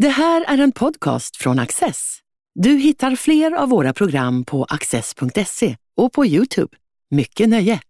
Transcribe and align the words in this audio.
Det 0.00 0.08
här 0.08 0.44
är 0.48 0.58
en 0.58 0.72
podcast 0.72 1.36
från 1.36 1.58
Access. 1.58 2.18
Du 2.54 2.70
hittar 2.70 3.16
fler 3.16 3.52
av 3.52 3.68
våra 3.68 3.92
program 3.92 4.44
på 4.44 4.64
access.se 4.64 5.76
och 5.96 6.12
på 6.12 6.26
Youtube. 6.26 6.76
Mycket 7.10 7.48
nöje! 7.48 7.80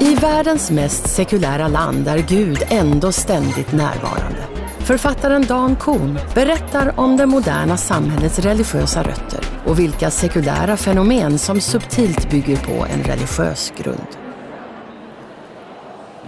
I 0.00 0.14
världens 0.14 0.70
mest 0.70 1.08
sekulära 1.08 1.68
land 1.68 2.08
är 2.08 2.18
Gud 2.18 2.58
ändå 2.70 3.12
ständigt 3.12 3.72
närvarande. 3.72 4.57
Författaren 4.88 5.46
Dan 5.46 5.76
Kohn 5.76 6.18
berättar 6.34 7.00
om 7.00 7.16
det 7.16 7.26
moderna 7.26 7.76
samhällets 7.76 8.38
religiösa 8.38 9.02
rötter 9.02 9.40
och 9.66 9.78
vilka 9.78 10.10
sekulära 10.10 10.76
fenomen 10.76 11.38
som 11.38 11.60
subtilt 11.60 12.30
bygger 12.30 12.56
på 12.56 12.86
en 12.86 13.02
religiös 13.02 13.72
grund. 13.76 14.06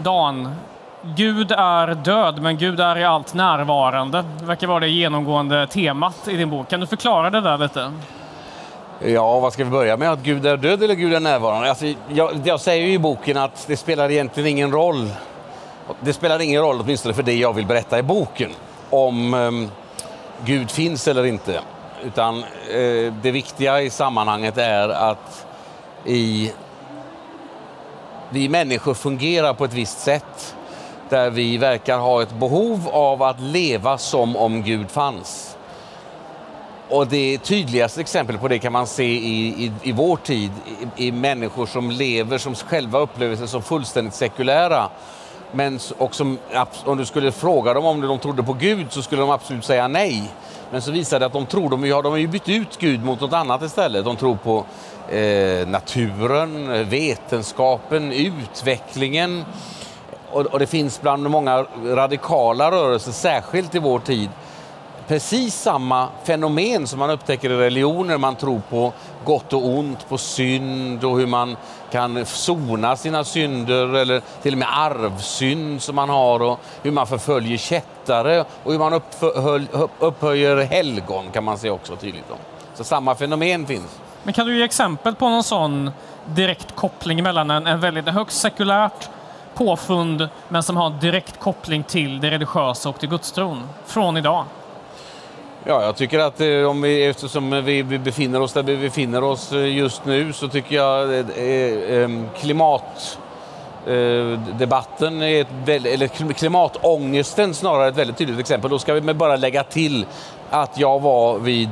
Dan, 0.02 0.54
Gud 1.16 1.52
är 1.52 1.94
död, 1.94 2.42
men 2.42 2.58
Gud 2.58 2.80
är 2.80 2.98
i 2.98 3.04
allt 3.04 3.34
närvarande. 3.34 4.24
Det 4.40 4.44
verkar 4.44 4.66
vara 4.66 4.80
det 4.80 4.88
genomgående 4.88 5.66
temat 5.66 6.28
i 6.28 6.36
din 6.36 6.50
bok. 6.50 6.68
Kan 6.68 6.80
du 6.80 6.86
förklara 6.86 7.30
det 7.30 7.40
där 7.40 7.58
lite? 7.58 7.92
Ja, 9.04 9.40
vad 9.40 9.52
ska 9.52 9.64
vi 9.64 9.70
börja 9.70 9.96
med? 9.96 10.12
Att 10.12 10.22
Gud 10.22 10.46
är 10.46 10.56
död 10.56 10.82
eller 10.82 10.94
Gud 10.94 11.14
är 11.14 11.20
närvarande? 11.20 11.68
Alltså, 11.68 11.86
jag, 12.08 12.30
jag 12.44 12.60
säger 12.60 12.86
ju 12.86 12.92
i 12.92 12.98
boken 12.98 13.36
att 13.36 13.64
det 13.66 13.76
spelar 13.76 14.10
egentligen 14.10 14.48
ingen 14.48 14.72
roll. 14.72 15.10
Det 16.00 16.12
spelar 16.12 16.40
ingen 16.40 16.62
roll, 16.62 16.80
åtminstone 16.80 17.14
för 17.14 17.22
det 17.22 17.34
jag 17.34 17.52
vill 17.52 17.66
berätta 17.66 17.98
i 17.98 18.02
boken, 18.02 18.50
om 18.90 19.34
um, 19.34 19.70
Gud 20.44 20.70
finns 20.70 21.08
eller 21.08 21.26
inte. 21.26 21.60
Utan 22.04 22.38
eh, 22.38 23.12
det 23.22 23.30
viktiga 23.30 23.80
i 23.80 23.90
sammanhanget 23.90 24.58
är 24.58 24.88
att 24.88 25.46
i, 26.04 26.52
vi 28.30 28.48
människor 28.48 28.94
fungerar 28.94 29.54
på 29.54 29.64
ett 29.64 29.72
visst 29.72 30.00
sätt 30.00 30.56
där 31.08 31.30
vi 31.30 31.58
verkar 31.58 31.98
ha 31.98 32.22
ett 32.22 32.32
behov 32.32 32.88
av 32.88 33.22
att 33.22 33.40
leva 33.40 33.98
som 33.98 34.36
om 34.36 34.62
Gud 34.62 34.90
fanns. 34.90 35.56
Och 36.88 37.06
det 37.06 37.38
tydligaste 37.38 38.00
exemplet 38.00 38.40
på 38.40 38.48
det 38.48 38.58
kan 38.58 38.72
man 38.72 38.86
se 38.86 39.04
i, 39.04 39.64
i, 39.64 39.72
i 39.82 39.92
vår 39.92 40.16
tid, 40.16 40.50
i, 40.96 41.06
i, 41.06 41.12
människor 41.12 41.66
som 41.66 41.90
lever, 41.90 42.38
som 42.38 42.54
själva 42.54 42.98
upplever 42.98 43.36
sig 43.36 43.48
som 43.48 43.62
fullständigt 43.62 44.14
sekulära. 44.14 44.88
Men 45.52 45.78
och 45.98 46.14
som, 46.14 46.38
om 46.84 46.98
du 46.98 47.06
skulle 47.06 47.32
fråga 47.32 47.74
dem 47.74 47.84
om 47.84 48.00
de 48.00 48.18
trodde 48.18 48.42
på 48.42 48.52
Gud 48.52 48.86
så 48.90 49.02
skulle 49.02 49.22
de 49.22 49.30
absolut 49.30 49.64
säga 49.64 49.88
nej. 49.88 50.30
Men 50.70 50.82
så 50.82 50.90
visar 50.90 51.20
det 51.20 51.26
att 51.26 51.32
de 51.32 51.46
tror, 51.46 51.70
de, 51.70 51.86
ja, 51.86 52.02
de 52.02 52.12
har 52.12 52.18
ju 52.18 52.26
bytt 52.26 52.48
ut 52.48 52.78
Gud 52.78 53.04
mot 53.04 53.20
något 53.20 53.32
annat 53.32 53.62
istället. 53.62 54.04
De 54.04 54.16
tror 54.16 54.36
på 54.36 54.64
eh, 55.14 55.68
naturen, 55.68 56.88
vetenskapen, 56.88 58.12
utvecklingen. 58.12 59.44
Och, 60.30 60.46
och 60.46 60.58
det 60.58 60.66
finns 60.66 61.00
bland 61.00 61.30
många 61.30 61.66
radikala 61.84 62.70
rörelser, 62.70 63.12
särskilt 63.12 63.74
i 63.74 63.78
vår 63.78 63.98
tid, 63.98 64.28
precis 65.10 65.54
samma 65.54 66.08
fenomen 66.24 66.86
som 66.86 66.98
man 66.98 67.10
upptäcker 67.10 67.50
i 67.50 67.56
religioner. 67.56 68.18
Man 68.18 68.36
tror 68.36 68.62
på 68.68 68.92
gott 69.24 69.52
och 69.52 69.68
ont, 69.68 70.08
på 70.08 70.18
synd 70.18 71.04
och 71.04 71.18
hur 71.18 71.26
man 71.26 71.56
kan 71.90 72.26
sona 72.26 72.96
sina 72.96 73.24
synder 73.24 73.94
eller 73.94 74.22
till 74.42 74.54
och 74.54 74.58
med 74.58 74.68
arvsynd 74.78 75.82
som 75.82 75.96
man 75.96 76.08
har 76.08 76.42
och 76.42 76.60
hur 76.82 76.90
man 76.90 77.06
förföljer 77.06 77.58
kättare 77.58 78.44
och 78.62 78.72
hur 78.72 78.78
man 78.78 79.00
upphöjer 79.98 80.56
helgon 80.56 81.30
kan 81.32 81.44
man 81.44 81.58
se 81.58 81.70
också 81.70 81.96
tydligt 81.96 82.30
om. 82.30 82.38
Så 82.74 82.84
samma 82.84 83.14
fenomen 83.14 83.66
finns. 83.66 84.00
Men 84.22 84.34
kan 84.34 84.46
du 84.46 84.58
ge 84.58 84.64
exempel 84.64 85.14
på 85.14 85.28
någon 85.28 85.44
sån 85.44 85.90
direkt 86.24 86.76
koppling 86.76 87.22
mellan 87.22 87.50
en, 87.50 87.66
en 87.66 87.80
väldigt 87.80 88.08
högst 88.08 88.40
sekulärt 88.40 89.08
påfund 89.54 90.28
men 90.48 90.62
som 90.62 90.76
har 90.76 90.90
direkt 90.90 91.40
koppling 91.40 91.82
till 91.82 92.20
det 92.20 92.30
religiösa 92.30 92.88
och 92.88 92.98
till 92.98 93.08
gudstron 93.08 93.68
från 93.86 94.16
idag? 94.16 94.44
Ja, 95.64 95.84
jag 95.84 95.96
tycker 95.96 96.18
att 96.18 96.40
eh, 96.40 96.62
om 96.62 96.82
vi, 96.82 97.06
eftersom 97.06 97.64
vi 97.64 97.82
befinner 97.82 98.40
oss 98.40 98.52
där 98.52 98.62
vi 98.62 98.76
befinner 98.76 99.24
oss 99.24 99.52
eh, 99.52 99.76
just 99.76 100.04
nu 100.04 100.32
så 100.32 100.48
tycker 100.48 100.76
jag 100.76 101.14
eh, 101.14 101.24
eh 101.36 102.02
ehm, 102.02 102.26
klimatdebatten, 102.38 105.22
är 105.22 105.40
ett, 105.40 105.68
eller 105.68 106.32
klimatångesten 106.32 107.54
snarare 107.54 107.88
ett 107.88 107.96
väldigt 107.96 108.16
tydligt 108.16 108.38
exempel. 108.38 108.70
Då 108.70 108.78
ska 108.78 108.94
vi 108.94 109.14
bara 109.14 109.36
lägga 109.36 109.64
till 109.64 110.06
att 110.50 110.78
jag 110.78 111.00
var 111.00 111.38
vid 111.38 111.70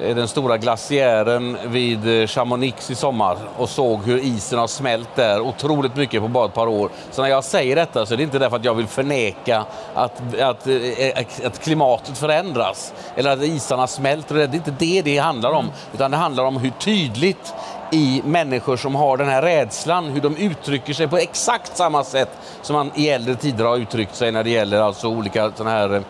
Eh, 0.00 0.16
den 0.16 0.28
stora 0.28 0.56
glaciären 0.56 1.56
vid 1.66 2.20
eh, 2.20 2.26
Chamonix 2.26 2.90
i 2.90 2.94
sommar 2.94 3.36
och 3.56 3.68
såg 3.68 4.02
hur 4.02 4.18
isen 4.18 4.58
har 4.58 4.66
smält 4.66 5.08
där 5.14 5.40
otroligt 5.40 5.96
mycket 5.96 6.22
på 6.22 6.28
bara 6.28 6.46
ett 6.46 6.54
par 6.54 6.66
år. 6.66 6.90
Så 7.10 7.22
när 7.22 7.28
jag 7.28 7.44
säger 7.44 7.76
detta 7.76 8.06
så 8.06 8.14
är 8.14 8.16
det 8.16 8.22
inte 8.22 8.38
därför 8.38 8.56
att 8.56 8.64
jag 8.64 8.74
vill 8.74 8.86
förneka 8.86 9.64
att, 9.94 10.40
att, 10.40 10.66
eh, 10.66 11.46
att 11.46 11.58
klimatet 11.58 12.18
förändras 12.18 12.92
eller 13.16 13.30
att 13.30 13.42
isarna 13.42 13.86
smälter. 13.86 14.34
Det 14.34 14.42
är 14.42 14.54
inte 14.54 14.74
det 14.78 15.02
det 15.02 15.18
handlar 15.18 15.50
om, 15.50 15.70
utan 15.94 16.10
det 16.10 16.16
handlar 16.16 16.44
om 16.44 16.56
hur 16.56 16.70
tydligt 16.70 17.54
i 17.92 18.22
människor 18.24 18.76
som 18.76 18.94
har 18.94 19.16
den 19.16 19.28
här 19.28 19.42
rädslan, 19.42 20.04
hur 20.04 20.20
de 20.20 20.36
uttrycker 20.36 20.94
sig 20.94 21.08
på 21.08 21.16
exakt 21.16 21.76
samma 21.76 22.04
sätt 22.04 22.30
som 22.62 22.76
man 22.76 22.90
i 22.94 23.08
äldre 23.08 23.34
tider 23.34 23.64
har 23.64 23.76
uttryckt 23.76 24.16
sig 24.16 24.32
när 24.32 24.44
det 24.44 24.50
gäller 24.50 24.80
alltså 24.80 25.08
olika 25.08 25.52
sådana 25.56 25.70
här 25.70 26.02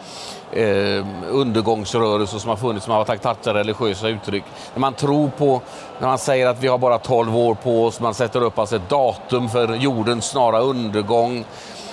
eh, 0.53 1.05
undergångsrörelser 1.31 2.39
som 2.39 2.49
har 2.49 2.57
funnits 2.57 2.85
som 2.85 2.95
har 2.95 3.05
tagit 3.05 3.47
religiösa 3.47 4.09
uttryck. 4.09 4.45
När 4.75 4.81
man 4.81 4.95
tror 4.95 5.29
på, 5.29 5.61
när 6.01 6.09
man 6.09 6.19
säger 6.19 6.47
att 6.47 6.63
vi 6.63 6.69
har 6.69 6.79
bara 6.79 6.99
12 6.99 7.37
år 7.37 7.55
på 7.55 7.85
oss, 7.85 8.01
man 8.01 8.15
sätter 8.15 8.43
upp 8.43 8.59
alltså 8.59 8.77
ett 8.77 8.89
datum 8.89 9.49
för 9.49 9.75
jordens 9.75 10.25
snara 10.25 10.61
undergång. 10.61 11.45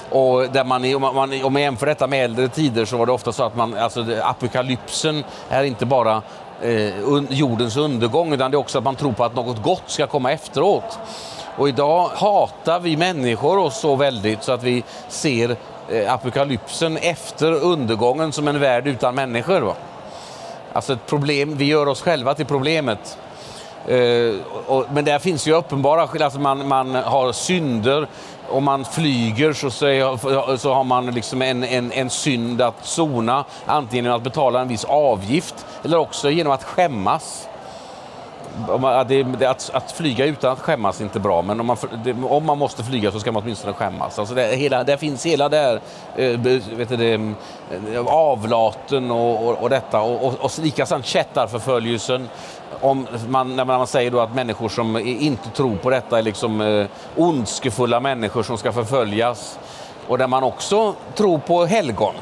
Och 0.10 0.50
där 0.52 0.64
man, 0.64 0.96
om, 0.96 1.02
man, 1.02 1.44
om 1.44 1.54
man 1.54 1.62
jämför 1.62 1.86
detta 1.86 2.08
med 2.08 2.26
äldre 2.26 2.48
tider 2.48 2.86
så 2.86 2.98
var 2.98 3.06
det 3.06 3.12
ofta 3.12 3.32
så 3.32 3.44
att 3.44 3.56
man, 3.56 3.78
alltså, 3.78 4.06
apokalypsen 4.24 5.24
är 5.50 5.64
inte 5.64 5.86
bara 5.86 6.22
eh, 6.62 7.00
jordens 7.30 7.78
undergång 7.78 8.34
utan 8.34 8.52
det 8.52 8.56
är 8.56 8.60
också 8.60 8.78
att 8.78 8.84
man 8.84 8.96
tror 8.96 9.14
på 9.14 9.24
att 9.24 9.36
något 9.36 9.64
gott 9.64 9.84
ska 9.86 10.08
komma 10.08 10.32
efteråt. 10.32 11.00
Och 11.58 11.70
idag 11.70 12.10
hatar 12.16 12.80
vi 12.80 12.98
människor 12.98 13.58
oss 13.58 13.80
så 13.80 13.96
väldigt 13.96 14.44
så 14.44 14.52
att 14.52 14.64
vi 14.64 14.84
ser 15.08 15.58
Eh, 15.90 16.14
apokalypsen 16.14 16.98
efter 16.98 17.52
undergången 17.52 18.32
som 18.32 18.48
en 18.48 18.60
värld 18.60 18.88
utan 18.88 19.16
människor. 19.16 19.62
Va? 19.62 19.76
Alltså 20.74 20.94
ett 20.94 21.06
problem, 21.06 21.58
vi 21.58 21.66
gör 21.66 21.88
oss 21.88 22.02
själva 22.02 22.34
till 22.34 22.46
problemet. 22.46 23.18
Eh, 23.88 24.36
och, 24.68 24.86
men 24.94 25.06
där 25.06 25.20
finns 25.20 25.48
ju 25.48 25.54
uppenbara 25.54 26.02
alltså 26.02 26.40
man, 26.40 26.68
man 26.68 26.96
har 26.96 27.32
synder. 27.32 28.08
Om 28.50 28.64
man 28.64 28.86
flyger 28.86 29.54
så, 29.54 29.72
så, 29.72 30.18
så 30.58 30.74
har 30.74 30.84
man 30.84 31.06
liksom 31.06 31.42
en, 31.42 31.64
en, 31.64 31.92
en 31.92 32.10
synd 32.10 32.62
att 32.62 32.86
sona, 32.86 33.46
antingen 33.66 34.06
genom 34.06 34.18
att 34.18 34.24
betala 34.24 34.62
en 34.62 34.68
viss 34.68 34.86
avgift 34.86 35.66
eller 35.84 35.98
också 35.98 36.30
genom 36.30 36.54
att 36.54 36.64
skämmas 36.64 37.48
att, 39.48 39.70
att, 39.74 39.92
flyga 39.92 40.26
utan 40.26 40.52
att 40.52 40.60
skämmas 40.60 41.00
är 41.00 41.04
inte 41.04 41.20
bra, 41.20 41.42
men 41.42 41.60
om 41.60 41.66
man, 41.66 41.78
om 42.24 42.46
man 42.46 42.58
måste 42.58 42.84
flyga 42.84 43.12
så 43.12 43.20
ska 43.20 43.32
man 43.32 43.44
åtminstone 43.44 43.74
skämmas. 43.74 44.20
Alltså 44.20 44.36
det, 44.36 44.56
hela, 44.56 44.84
det 44.84 44.98
finns 44.98 45.26
hela 45.26 45.50
där, 45.50 45.80
eh, 46.16 46.40
vet 46.76 46.90
du, 46.90 46.98
det, 46.98 47.14
eh, 47.94 48.06
avlaten 48.06 49.12
och, 49.12 49.48
och, 49.48 49.62
och 49.62 49.70
detta 49.70 50.02
och, 50.02 50.26
och, 50.26 50.34
och 50.46 50.52
likaså 50.62 51.02
kättarförföljelsen. 51.02 52.30
Om 52.82 53.08
man, 53.28 53.56
när 53.56 53.66
man 53.66 53.88
säger 53.88 54.12
då 54.12 54.20
att 54.20 54.36
människor 54.36 54.70
som 54.70 54.98
inte 54.98 55.50
tror 55.50 55.76
på 55.76 55.90
detta 55.90 56.18
är 56.18 56.22
liksom 56.22 56.62
eh, 56.62 56.86
ondskefulla 57.16 58.00
människor 58.00 58.44
som 58.44 58.58
ska 58.58 58.72
förföljas. 58.72 59.60
Och 60.08 60.18
där 60.18 60.28
man 60.28 60.44
också 60.44 60.96
tror 61.16 61.38
på 61.38 61.66
helgon. 61.66 62.14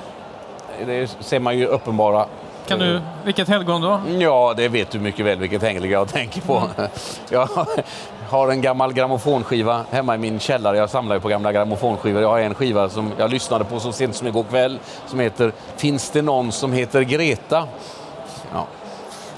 Det 0.86 1.08
ser 1.20 1.40
man 1.40 1.58
ju 1.58 1.66
uppenbara 1.66 2.26
kan 2.68 2.80
du, 2.80 3.02
vilket 3.24 3.48
helgon 3.48 3.82
då? 3.82 4.02
Ja, 4.20 4.54
det 4.58 4.68
vet 4.68 4.92
du 4.92 5.00
mycket 5.00 5.26
väl 5.26 5.40
vilket 5.40 5.62
helgon 5.62 5.90
jag 5.92 6.10
tänker 6.10 6.42
på. 6.42 6.58
Mm. 6.58 6.90
Jag 7.30 7.50
har 8.30 8.50
en 8.50 8.62
gammal 8.62 8.94
grammofonskiva 8.94 9.86
hemma 9.92 10.16
i 10.16 10.18
min 10.18 10.40
källare. 10.40 10.78
Jag 10.78 10.90
samlar 10.90 11.16
ju 11.16 11.20
på 11.20 11.28
gamla 11.28 11.52
grammofonskivor. 11.52 12.22
Jag 12.22 12.30
har 12.30 12.40
en 12.40 12.56
skiva 12.56 12.90
som 12.90 13.12
jag 13.18 13.32
lyssnade 13.32 13.64
på 13.64 13.80
så 13.80 13.92
sent 13.92 14.16
som 14.16 14.28
igår 14.28 14.44
kväll 14.44 14.80
som 15.08 15.20
heter 15.20 15.52
Finns 15.78 16.10
det 16.10 16.22
någon 16.22 16.52
som 16.52 16.74
heter 16.74 17.02
Greta? 17.02 17.68
Ja. 18.54 18.68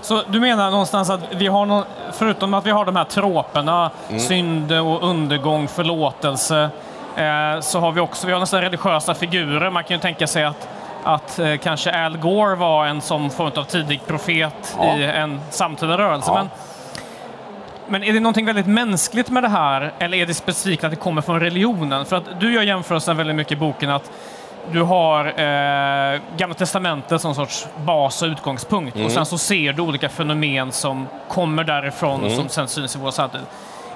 Så 0.02 0.22
du 0.28 0.40
menar 0.40 0.72
någonstans 0.72 1.10
att 1.10 1.20
vi 1.32 1.48
har, 1.48 1.66
någon, 1.66 1.84
förutom 2.12 2.54
att 2.54 2.66
vi 2.66 2.72
har 2.72 2.86
de 2.86 2.96
här 2.96 3.04
troperna, 3.04 3.92
mm. 4.10 4.20
synd 4.20 4.72
och 4.72 5.04
undergång, 5.10 5.68
förlåtelse, 5.68 6.70
eh, 7.16 7.60
så 7.62 7.80
har 7.80 7.92
vi 7.92 8.02
också 8.02 8.28
vi 8.28 8.34
har 8.34 8.40
nästan 8.40 8.62
religiösa 8.62 9.14
figurer. 9.14 9.70
Man 9.70 9.84
kan 9.84 9.98
ju 9.98 10.02
tänka 10.02 10.28
sig 10.28 10.44
att 10.44 10.68
att 11.04 11.40
eh, 11.40 11.58
kanske 11.58 12.06
Al 12.06 12.18
Gore 12.18 12.56
var 12.56 12.86
en 12.86 13.02
som 13.02 13.30
form 13.30 13.52
av 13.56 13.64
tidig 13.64 14.02
profet 14.08 14.76
ja. 14.78 14.98
i 14.98 15.04
en 15.04 15.42
samtida 15.50 15.98
rörelse. 15.98 16.32
Ja. 16.32 16.36
Men, 16.38 16.50
men 17.88 18.04
är 18.04 18.14
det 18.14 18.20
någonting 18.20 18.46
väldigt 18.46 18.68
mänskligt 18.68 19.30
med 19.30 19.44
det 19.44 19.50
här 19.50 19.94
eller 20.00 20.18
är 20.18 20.26
det 20.26 20.34
specifikt 20.34 20.84
att 20.84 20.90
det 20.92 20.96
kommer 20.98 21.22
från 21.22 21.40
religionen? 21.40 22.06
För 22.06 22.16
att 22.16 22.40
du 22.40 22.54
gör 22.54 22.62
jämförelsen 22.62 23.18
väldigt 23.18 23.36
mycket 23.36 23.54
i 23.54 23.56
boken 23.56 23.90
att 23.90 24.12
du 24.72 24.82
har 24.82 25.26
eh, 25.26 26.20
Gamla 26.38 26.56
Testamentet 26.56 27.22
som 27.22 27.36
sorts 27.36 27.68
bas 27.86 28.22
och 28.22 28.28
utgångspunkt. 28.28 28.96
Mm. 28.96 29.06
Och 29.06 29.12
sen 29.12 29.26
så 29.26 29.38
ser 29.38 29.74
du 29.74 29.82
olika 29.82 30.10
fenomen 30.10 30.72
som 30.72 31.08
kommer 31.28 31.64
därifrån 31.64 32.20
och 32.24 32.26
Mm. 32.28 32.38
som 32.40 32.50
sen 32.50 32.68
syns 32.68 32.96
i 32.96 33.00
vår 33.00 33.12
samtid. 33.12 33.42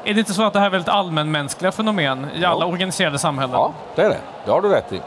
Är 0.03 0.13
det 0.13 0.19
inte 0.19 0.33
så 0.33 0.43
att 0.43 0.53
det 0.53 0.59
här 0.59 0.65
är 0.65 0.69
väldigt 0.69 0.89
allmänmänskliga 0.89 1.71
fenomen 1.71 2.27
i 2.35 2.45
alla 2.45 2.65
Ja. 2.65 2.71
organiserade 2.71 3.19
samhällen? 3.19 3.53
Ja, 3.55 3.71
det 3.95 4.01
är 4.01 4.09
det. 4.09 4.17
Det 4.45 4.51
har 4.51 4.61
du 4.61 4.69
rätt 4.69 4.93
i. 4.93 5.01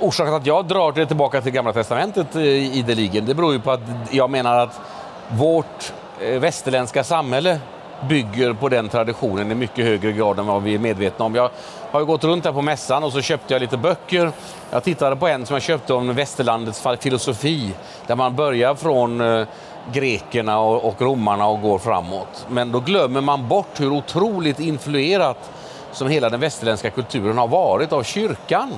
Orsaken 0.00 0.34
att 0.34 0.46
jag 0.46 0.64
drar 0.64 0.92
det 0.92 1.06
tillbaka 1.06 1.40
till 1.40 1.52
Gamla 1.52 1.72
Testamentet 1.72 2.36
ideligen, 2.36 3.26
det 3.26 3.34
beror 3.34 3.52
ju 3.52 3.60
på 3.60 3.70
att 3.70 3.80
jag 4.10 4.30
menar 4.30 4.58
att 4.58 4.80
vårt 5.28 5.92
eh, 6.20 6.40
västerländska 6.40 7.04
samhälle 7.04 7.60
bygger 8.08 8.52
på 8.52 8.68
den 8.68 8.88
traditionen 8.88 9.52
i 9.52 9.54
mycket 9.54 9.84
högre 9.84 10.12
grad 10.12 10.38
än 10.38 10.46
vad 10.46 10.62
vi 10.62 10.74
är 10.74 10.78
medvetna 10.78 11.24
om. 11.24 11.34
Jag 11.34 11.50
har 11.90 12.00
ju 12.00 12.06
gått 12.06 12.24
runt 12.24 12.44
här 12.44 12.52
på 12.52 12.62
mässan 12.62 13.04
och 13.04 13.12
så 13.12 13.20
köpte 13.20 13.54
jag 13.54 13.60
lite 13.60 13.76
böcker. 13.76 14.32
Jag 14.70 14.84
tittade 14.84 15.16
på 15.16 15.28
en 15.28 15.46
som 15.46 15.54
jag 15.54 15.62
köpte 15.62 15.94
om 15.94 16.14
västerlandets 16.14 16.86
filosofi, 17.00 17.74
där 18.06 18.16
man 18.16 18.36
börjar 18.36 18.74
från 18.74 19.20
eh, 19.20 19.46
grekerna 19.92 20.60
och 20.60 21.02
romarna 21.02 21.46
och 21.46 21.60
går 21.60 21.78
framåt. 21.78 22.46
Men 22.48 22.72
då 22.72 22.80
glömmer 22.80 23.20
man 23.20 23.48
bort 23.48 23.80
hur 23.80 23.92
otroligt 23.92 24.60
influerat 24.60 25.50
som 25.92 26.08
hela 26.08 26.30
den 26.30 26.40
västerländska 26.40 26.90
kulturen 26.90 27.38
har 27.38 27.48
varit 27.48 27.92
av 27.92 28.02
kyrkan. 28.02 28.72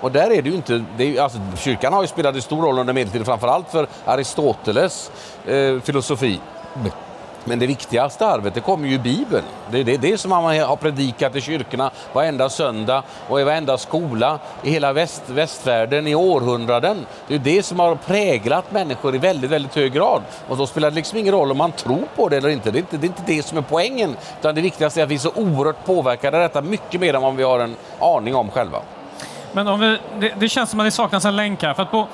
Och 0.00 0.12
där 0.12 0.30
är 0.30 0.42
det 0.42 0.48
ju 0.48 0.54
inte, 0.54 0.84
det 0.96 1.16
är, 1.16 1.22
alltså, 1.22 1.38
kyrkan 1.56 1.92
har 1.92 2.02
ju 2.02 2.08
spelat 2.08 2.34
en 2.34 2.42
stor 2.42 2.62
roll 2.62 2.78
under 2.78 2.94
medeltiden, 2.94 3.24
framförallt 3.24 3.70
för 3.70 3.86
Aristoteles 4.04 5.10
eh, 5.46 5.80
filosofi. 5.80 6.40
Men 7.44 7.58
det 7.58 7.66
viktigaste 7.66 8.26
arvet, 8.26 8.54
det 8.54 8.60
kommer 8.60 8.88
ju 8.88 8.94
i 8.94 8.98
Bibeln. 8.98 9.44
Det 9.70 9.80
är 9.80 9.84
det, 9.84 9.96
det 9.96 10.18
som 10.18 10.28
man 10.28 10.44
har 10.44 10.76
predikat 10.76 11.36
i 11.36 11.40
kyrkorna 11.40 11.90
varenda 12.12 12.48
söndag 12.48 13.02
och 13.28 13.40
i 13.40 13.44
varenda 13.44 13.78
skola 13.78 14.38
i 14.62 14.70
hela 14.70 14.92
väst, 14.92 15.22
västvärlden 15.26 16.06
i 16.06 16.14
århundraden. 16.14 17.06
Det 17.28 17.34
är 17.34 17.38
det 17.38 17.62
som 17.62 17.80
har 17.80 17.94
präglat 17.94 18.72
människor 18.72 19.14
i 19.14 19.18
väldigt, 19.18 19.50
väldigt 19.50 19.74
hög 19.74 19.92
grad. 19.92 20.22
Och 20.48 20.56
då 20.56 20.66
spelar 20.66 20.90
det 20.90 20.96
liksom 20.96 21.18
ingen 21.18 21.34
roll 21.34 21.50
om 21.50 21.58
man 21.58 21.72
tror 21.72 22.04
på 22.16 22.28
det 22.28 22.36
eller 22.36 22.48
inte. 22.48 22.70
Det 22.70 22.78
är 22.78 22.80
inte 22.80 22.96
det, 22.96 23.06
är 23.06 23.08
inte 23.08 23.22
det 23.26 23.42
som 23.42 23.58
är 23.58 23.62
poängen. 23.62 24.16
Utan 24.40 24.54
det 24.54 24.60
viktigaste 24.60 25.00
är 25.00 25.04
att 25.04 25.10
vi 25.10 25.14
är 25.14 25.18
så 25.18 25.32
oerhört 25.34 25.84
påverkade 25.84 26.36
av 26.36 26.42
detta, 26.42 26.62
mycket 26.62 27.00
mer 27.00 27.14
än 27.14 27.22
vad 27.22 27.36
vi 27.36 27.42
har 27.42 27.60
en 27.60 27.76
aning 28.00 28.34
om 28.34 28.50
själva. 28.50 28.78
Men 29.58 29.68
om 29.68 29.80
vi, 29.80 29.98
det, 30.18 30.32
det 30.38 30.48
känns 30.48 30.70
som 30.70 30.80
att 30.80 30.86
det 30.86 30.90
saknas 30.90 31.24
en 31.24 31.36
länk 31.36 31.62
här. 31.62 31.74
För 31.74 31.82
att 31.82 31.90
på, 31.90 32.08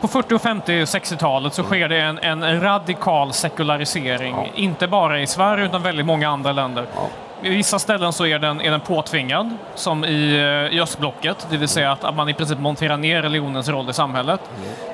på 0.00 0.06
40-, 0.06 0.32
och 0.32 0.42
50 0.42 0.82
och 0.82 0.86
60-talet 0.86 1.54
så 1.54 1.62
sker 1.62 1.88
det 1.88 2.00
en, 2.00 2.18
en 2.18 2.60
radikal 2.60 3.32
sekularisering. 3.32 4.34
Ja. 4.34 4.46
Inte 4.54 4.88
bara 4.88 5.20
i 5.20 5.26
Sverige 5.26 5.64
utan 5.64 5.82
väldigt 5.82 6.06
många 6.06 6.28
andra 6.28 6.52
länder. 6.52 6.86
Ja. 6.94 7.08
I 7.42 7.48
vissa 7.48 7.78
ställen 7.78 8.12
så 8.12 8.26
är 8.26 8.38
den, 8.38 8.60
är 8.60 8.70
den 8.70 8.80
påtvingad, 8.80 9.50
som 9.74 10.04
i, 10.04 10.36
eh, 10.36 10.76
i 10.76 10.80
östblocket. 10.80 11.46
Det 11.50 11.56
vill 11.56 11.68
säga 11.68 11.92
att, 11.92 12.04
att 12.04 12.14
man 12.14 12.28
i 12.28 12.34
princip 12.34 12.58
monterar 12.58 12.96
ner 12.96 13.22
religionens 13.22 13.68
roll 13.68 13.90
i 13.90 13.92
samhället. 13.92 14.40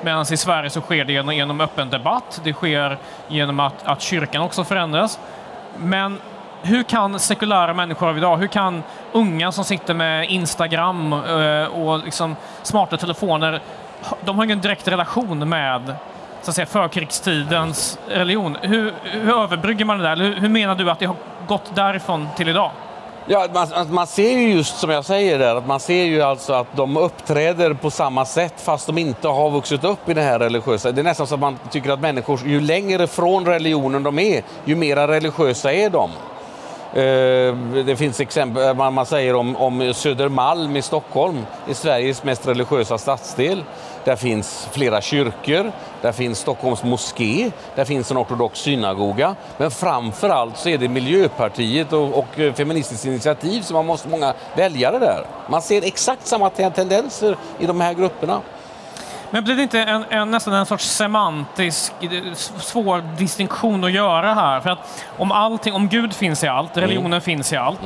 Medan 0.03 0.25
i 0.31 0.37
Sverige 0.37 0.69
så 0.69 0.81
sker 0.81 1.05
det 1.05 1.13
genom, 1.13 1.35
genom 1.35 1.61
öppen 1.61 1.89
debatt. 1.89 2.41
Det 2.43 2.53
sker 2.53 2.97
genom 3.27 3.59
att, 3.59 3.85
att 3.85 4.01
kyrkan 4.01 4.41
också 4.41 4.63
förändras. 4.63 5.19
Men 5.77 6.19
hur 6.65 6.83
kan 6.83 7.19
sekulära 7.19 7.73
människor 7.73 8.09
av 8.09 8.17
idag, 8.17 8.37
hur 8.37 8.47
kan 8.47 8.83
unga 9.11 9.51
som 9.51 9.65
sitter 9.65 9.93
med 9.93 10.29
Instagram 10.29 11.13
eh, 11.13 11.65
och 11.65 11.99
liksom 11.99 12.35
smarta 12.63 12.97
telefoner, 12.97 13.61
de 14.25 14.37
har 14.37 14.45
ingen 14.45 14.61
direkt 14.61 14.87
relation 14.87 15.49
med 15.49 15.95
så 16.41 16.51
att 16.51 16.55
säga, 16.55 16.65
förkrigstidens 16.65 17.99
religion. 18.07 18.57
Hur, 18.61 18.93
hur 19.03 19.33
överbrygger 19.33 19.85
man 19.85 19.97
det 19.97 20.03
där? 20.03 20.15
Hur, 20.15 20.35
hur 20.35 20.49
menar 20.49 20.75
du 20.75 20.91
att 20.91 20.99
det 20.99 21.05
har 21.05 21.15
gått 21.47 21.75
därifrån 21.75 22.27
till 22.37 22.49
idag? 22.49 22.71
Ja, 23.27 23.47
man, 23.53 23.93
man 23.93 24.07
ser 24.07 24.31
ju 24.31 24.53
just 24.53 24.77
som 24.77 24.89
jag 24.89 25.05
säger 25.05 25.39
där, 25.39 25.55
att 25.55 25.67
man 25.67 25.79
ser 25.79 26.03
ju 26.03 26.21
alltså 26.21 26.53
att 26.53 26.75
de 26.75 26.97
uppträder 26.97 27.73
på 27.73 27.91
samma 27.91 28.25
sätt 28.25 28.53
fast 28.57 28.87
de 28.87 28.97
inte 28.97 29.27
har 29.27 29.49
vuxit 29.49 29.83
upp 29.83 30.09
i 30.09 30.13
det 30.13 30.21
här 30.21 30.39
religiösa. 30.39 30.91
Det 30.91 31.01
är 31.01 31.03
nästan 31.03 31.27
så 31.27 31.33
att 31.33 31.41
man 31.41 31.59
tycker 31.71 31.89
att 31.91 31.99
människor, 31.99 32.39
ju 32.45 32.61
längre 32.61 33.07
från 33.07 33.45
religionen 33.45 34.03
de 34.03 34.19
är, 34.19 34.43
ju 34.65 34.75
mera 34.75 35.07
religiösa 35.07 35.73
är 35.73 35.89
de. 35.89 36.09
Eh, 36.95 37.55
det 37.85 37.95
finns 37.97 38.19
exempel, 38.19 38.63
eh, 38.63 38.73
man 38.73 38.93
man 38.93 39.05
säger 39.05 39.35
om, 39.35 39.55
om 39.55 39.93
Södermalm 39.93 40.75
i 40.75 40.81
Stockholm, 40.81 41.45
i 41.67 41.73
Sveriges 41.73 42.23
mest 42.23 42.47
religiösa 42.47 42.97
stadsdel. 42.97 43.63
Där 44.03 44.15
finns 44.15 44.67
flera 44.71 45.01
kyrkor, 45.01 45.71
där 46.01 46.11
finns 46.11 46.39
Stockholms 46.39 46.83
moské, 46.83 47.51
där 47.75 47.85
finns 47.85 48.11
en 48.11 48.17
ortodox 48.17 48.59
synagoga. 48.59 49.35
Men 49.57 49.71
framför 49.71 50.29
allt 50.29 50.57
så 50.57 50.69
är 50.69 50.77
det 50.77 50.87
Miljöpartiet 50.87 51.93
och, 51.93 52.19
och 52.19 52.39
eh, 52.39 52.53
Feministiskt 52.53 53.05
initiativ 53.05 53.61
som 53.61 53.75
har 53.75 54.09
många 54.09 54.33
väljare 54.55 54.99
där. 54.99 55.25
Man 55.47 55.61
ser 55.61 55.81
exakt 55.81 56.27
samma 56.27 56.49
tendenser 56.49 57.37
i 57.59 57.65
de 57.65 57.81
här 57.81 57.93
grupperna. 57.93 58.41
Men 59.31 59.43
blir 59.43 59.55
det 59.55 59.63
inte 59.63 59.83
en, 59.83 60.05
en, 60.09 60.31
nästan 60.31 60.53
en 60.53 60.65
sorts 60.65 60.85
semantisk 60.85 61.93
eh, 62.01 62.33
svår 62.59 63.03
distinktion 63.17 63.83
att 63.83 63.91
göra 63.91 64.33
här? 64.33 64.59
För 64.59 64.69
att 64.69 65.05
om, 65.17 65.31
allting, 65.31 65.73
om 65.73 65.87
Gud 65.87 66.13
finns 66.13 66.43
i 66.43 66.47
allt, 66.47 66.77
religionen 66.77 67.21
finns 67.21 67.53
i 67.53 67.55
allt, 67.55 67.79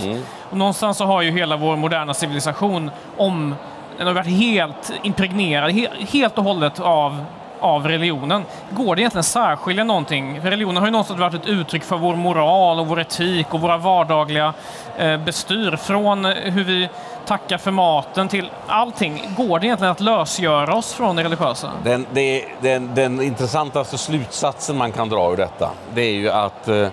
och 0.50 0.58
någonstans 0.58 0.98
så 0.98 1.06
har 1.06 1.22
ju 1.22 1.32
hela 1.32 1.58
vår 1.58 1.76
moderna 1.76 2.14
civilisation 2.14 2.92
om, 3.18 3.56
den 3.98 4.08
har 4.08 4.14
varit 4.14 4.28
helt 4.28 4.94
impregnerad, 5.04 5.72
he, 5.72 5.88
helt 6.12 6.38
och 6.38 6.44
hållet 6.44 6.80
av 6.80 7.26
av 7.60 7.88
religionen. 7.88 8.46
Går 8.72 8.96
det 8.96 9.02
egentligen 9.02 9.20
att 9.20 9.26
särskilja 9.26 9.84
någonting? 9.84 10.42
För 10.42 10.50
religionen 10.50 10.78
har 10.78 10.88
ju 10.88 10.92
någonstans 10.92 11.20
varit 11.20 11.34
ett 11.34 11.48
uttryck 11.48 11.84
för 11.84 11.98
vår 11.98 12.16
moral 12.16 12.80
och 12.80 12.88
vår 12.88 13.00
etik 13.00 13.54
och 13.54 13.62
våra 13.62 13.78
vardagliga 13.78 14.54
eh, 14.98 15.18
bestyr. 15.18 15.76
Från 15.76 16.26
hur 16.26 16.64
vi 16.64 16.90
tacka 17.30 17.58
för 17.58 17.72
maten 17.72 18.28
till 18.28 18.52
allting. 18.68 19.34
Går 19.38 19.60
det 19.60 19.66
egentligen 19.66 19.92
att 19.92 20.00
lösgöra 20.00 20.76
oss 20.76 20.94
från 20.94 21.16
det 21.16 21.24
religiösa? 21.24 21.72
Den, 21.84 22.06
det, 22.14 22.46
den, 22.62 22.96
den 22.96 23.22
intressantaste 23.22 23.98
slutsatsen 23.98 24.78
man 24.78 24.92
kan 24.92 25.10
dra 25.10 25.32
ur 25.34 25.38
detta, 25.38 25.70
det 25.94 26.02
är 26.02 26.12
ju 26.12 26.30
att 26.30 26.68
eh, 26.68 26.88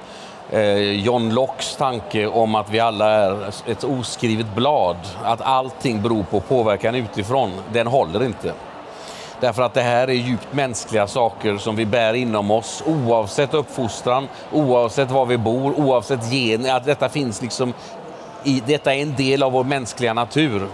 eh 0.50 0.78
John 0.78 1.34
Lockes 1.34 1.76
tanke 1.76 2.26
om 2.26 2.54
att 2.54 2.70
vi 2.70 2.80
alla 2.80 3.10
är 3.10 3.54
ett 3.66 3.84
oskrivet 3.84 4.54
blad, 4.54 4.96
att 5.24 5.40
allting 5.40 6.02
beror 6.02 6.22
på 6.22 6.40
påverkan 6.40 6.94
utifrån, 6.94 7.50
den 7.72 7.86
håller 7.86 8.24
inte. 8.24 8.52
Därför 9.40 9.62
att 9.62 9.74
det 9.74 9.82
här 9.82 10.08
är 10.08 10.12
djupt 10.12 10.52
mänskliga 10.52 11.06
saker 11.06 11.58
som 11.58 11.76
vi 11.76 11.86
bär 11.86 12.14
inom 12.14 12.50
oss 12.50 12.82
oavsett 12.86 13.54
uppfostran, 13.54 14.28
oavsett 14.52 15.10
var 15.10 15.26
vi 15.26 15.38
bor, 15.38 15.80
oavsett 15.80 16.32
gen. 16.32 16.70
Att 16.70 16.84
detta 16.84 17.08
finns 17.08 17.42
liksom 17.42 17.72
i, 18.46 18.62
detta 18.66 18.94
är 18.94 19.02
en 19.02 19.14
del 19.16 19.42
av 19.42 19.52
vår 19.52 19.64
mänskliga 19.64 20.14
natur. 20.14 20.68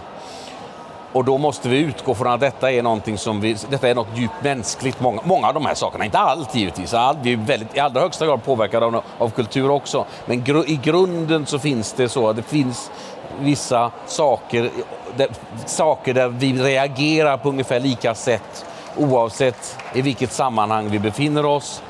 Och 1.13 1.25
då 1.25 1.37
måste 1.37 1.69
vi 1.69 1.77
utgå 1.77 2.15
från 2.15 2.27
att 2.27 2.39
detta 2.39 2.71
är 2.71 2.83
någonting 2.83 3.17
som 3.17 3.41
vi, 3.41 3.57
detta 3.69 3.89
är 3.89 3.95
något 3.95 4.07
djupt 4.15 4.43
mänskligt. 4.43 4.99
Många, 4.99 5.21
många 5.23 5.47
av 5.47 5.53
de 5.53 5.65
här 5.65 5.73
sakerna, 5.73 6.05
inte 6.05 6.17
allt 6.17 6.55
givetvis, 6.55 6.93
allt, 6.93 7.17
vi 7.21 7.33
är 7.33 7.37
väldigt, 7.37 7.77
i 7.77 7.79
allra 7.79 8.01
högsta 8.01 8.25
grad 8.25 8.43
påverkade 8.43 8.85
av, 8.85 9.01
av 9.17 9.29
kultur 9.29 9.69
också. 9.69 10.05
Men 10.25 10.43
gru, 10.43 10.63
i 10.67 10.79
grunden 10.83 11.45
så 11.45 11.59
finns 11.59 11.93
det 11.93 12.09
så 12.09 12.29
att 12.29 12.35
det 12.35 12.43
finns 12.43 12.91
vissa 13.39 13.91
saker 14.05 14.69
där, 15.17 15.27
saker 15.65 16.13
där 16.13 16.27
vi 16.27 16.53
reagerar 16.53 17.37
på 17.37 17.49
ungefär 17.49 17.79
lika 17.79 18.15
sätt 18.15 18.65
oavsett 18.97 19.77
i 19.93 20.01
vilket 20.01 20.31
sammanhang 20.31 20.89
vi 20.89 20.99
befinner 20.99 21.45
oss. 21.45 21.81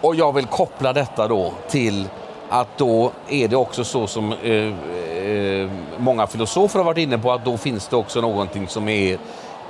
Och 0.00 0.14
jag 0.14 0.32
vill 0.32 0.46
koppla 0.46 0.92
detta 0.92 1.28
då 1.28 1.52
till 1.68 2.08
att 2.48 2.78
då 2.78 3.12
är 3.28 3.48
det 3.48 3.56
också 3.56 3.84
så 3.84 4.06
som 4.06 4.32
eh, 4.32 4.52
eh, 4.52 5.70
många 5.98 6.26
filosofer 6.26 6.78
har 6.78 6.84
varit 6.84 6.98
inne 6.98 7.18
på 7.18 7.32
att 7.32 7.44
då 7.44 7.56
finns 7.56 7.88
det 7.88 7.96
också 7.96 8.20
någonting 8.20 8.68
som 8.68 8.88
är 8.88 9.18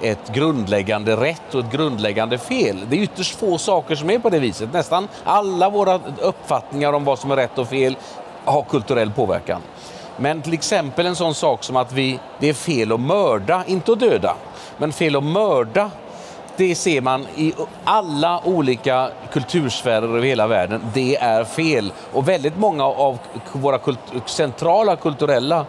ett 0.03 0.33
grundläggande 0.33 1.17
rätt 1.17 1.55
och 1.55 1.61
ett 1.61 1.73
grundläggande 1.73 2.39
fel. 2.39 2.77
Det 2.89 2.97
är 2.97 3.01
ytterst 3.01 3.39
få 3.39 3.59
saker 3.59 3.95
som 3.95 4.11
är 4.11 4.19
på 4.19 4.31
det 4.31 4.39
viset. 4.39 4.73
Nästan 4.73 5.09
alla 5.25 5.71
våra 5.71 6.01
uppfattningar 6.21 6.93
om 6.93 7.05
vad 7.05 7.19
som 7.19 7.31
är 7.31 7.37
rätt 7.37 7.59
och 7.59 7.69
fel 7.69 7.97
har 8.45 8.63
kulturell 8.63 9.11
påverkan. 9.11 9.61
Men 10.17 10.43
till 10.43 10.53
exempel 10.53 11.07
en 11.07 11.17
sån 11.17 11.35
sak 11.35 11.65
som 11.65 11.77
att 11.77 11.93
vi, 11.93 12.19
det 12.39 12.49
är 12.49 12.55
fel 12.55 12.93
att 12.93 13.01
mörda, 13.01 13.65
inte 13.67 13.93
att 13.93 14.01
döda, 14.01 14.35
men 14.77 14.93
fel 14.93 15.17
att 15.17 15.25
mörda 15.25 15.91
det 16.59 16.75
ser 16.75 17.01
man 17.01 17.27
i 17.37 17.55
alla 17.85 18.41
olika 18.45 19.11
kultursfärer 19.33 20.03
över 20.03 20.23
hela 20.23 20.47
världen. 20.47 20.81
Det 20.95 21.17
är 21.17 21.45
fel. 21.45 21.93
Och 22.13 22.29
väldigt 22.29 22.57
många 22.57 22.85
av 22.85 23.19
våra 23.53 23.79
kult 23.79 23.99
centrala 24.27 24.97
kulturella 24.97 25.67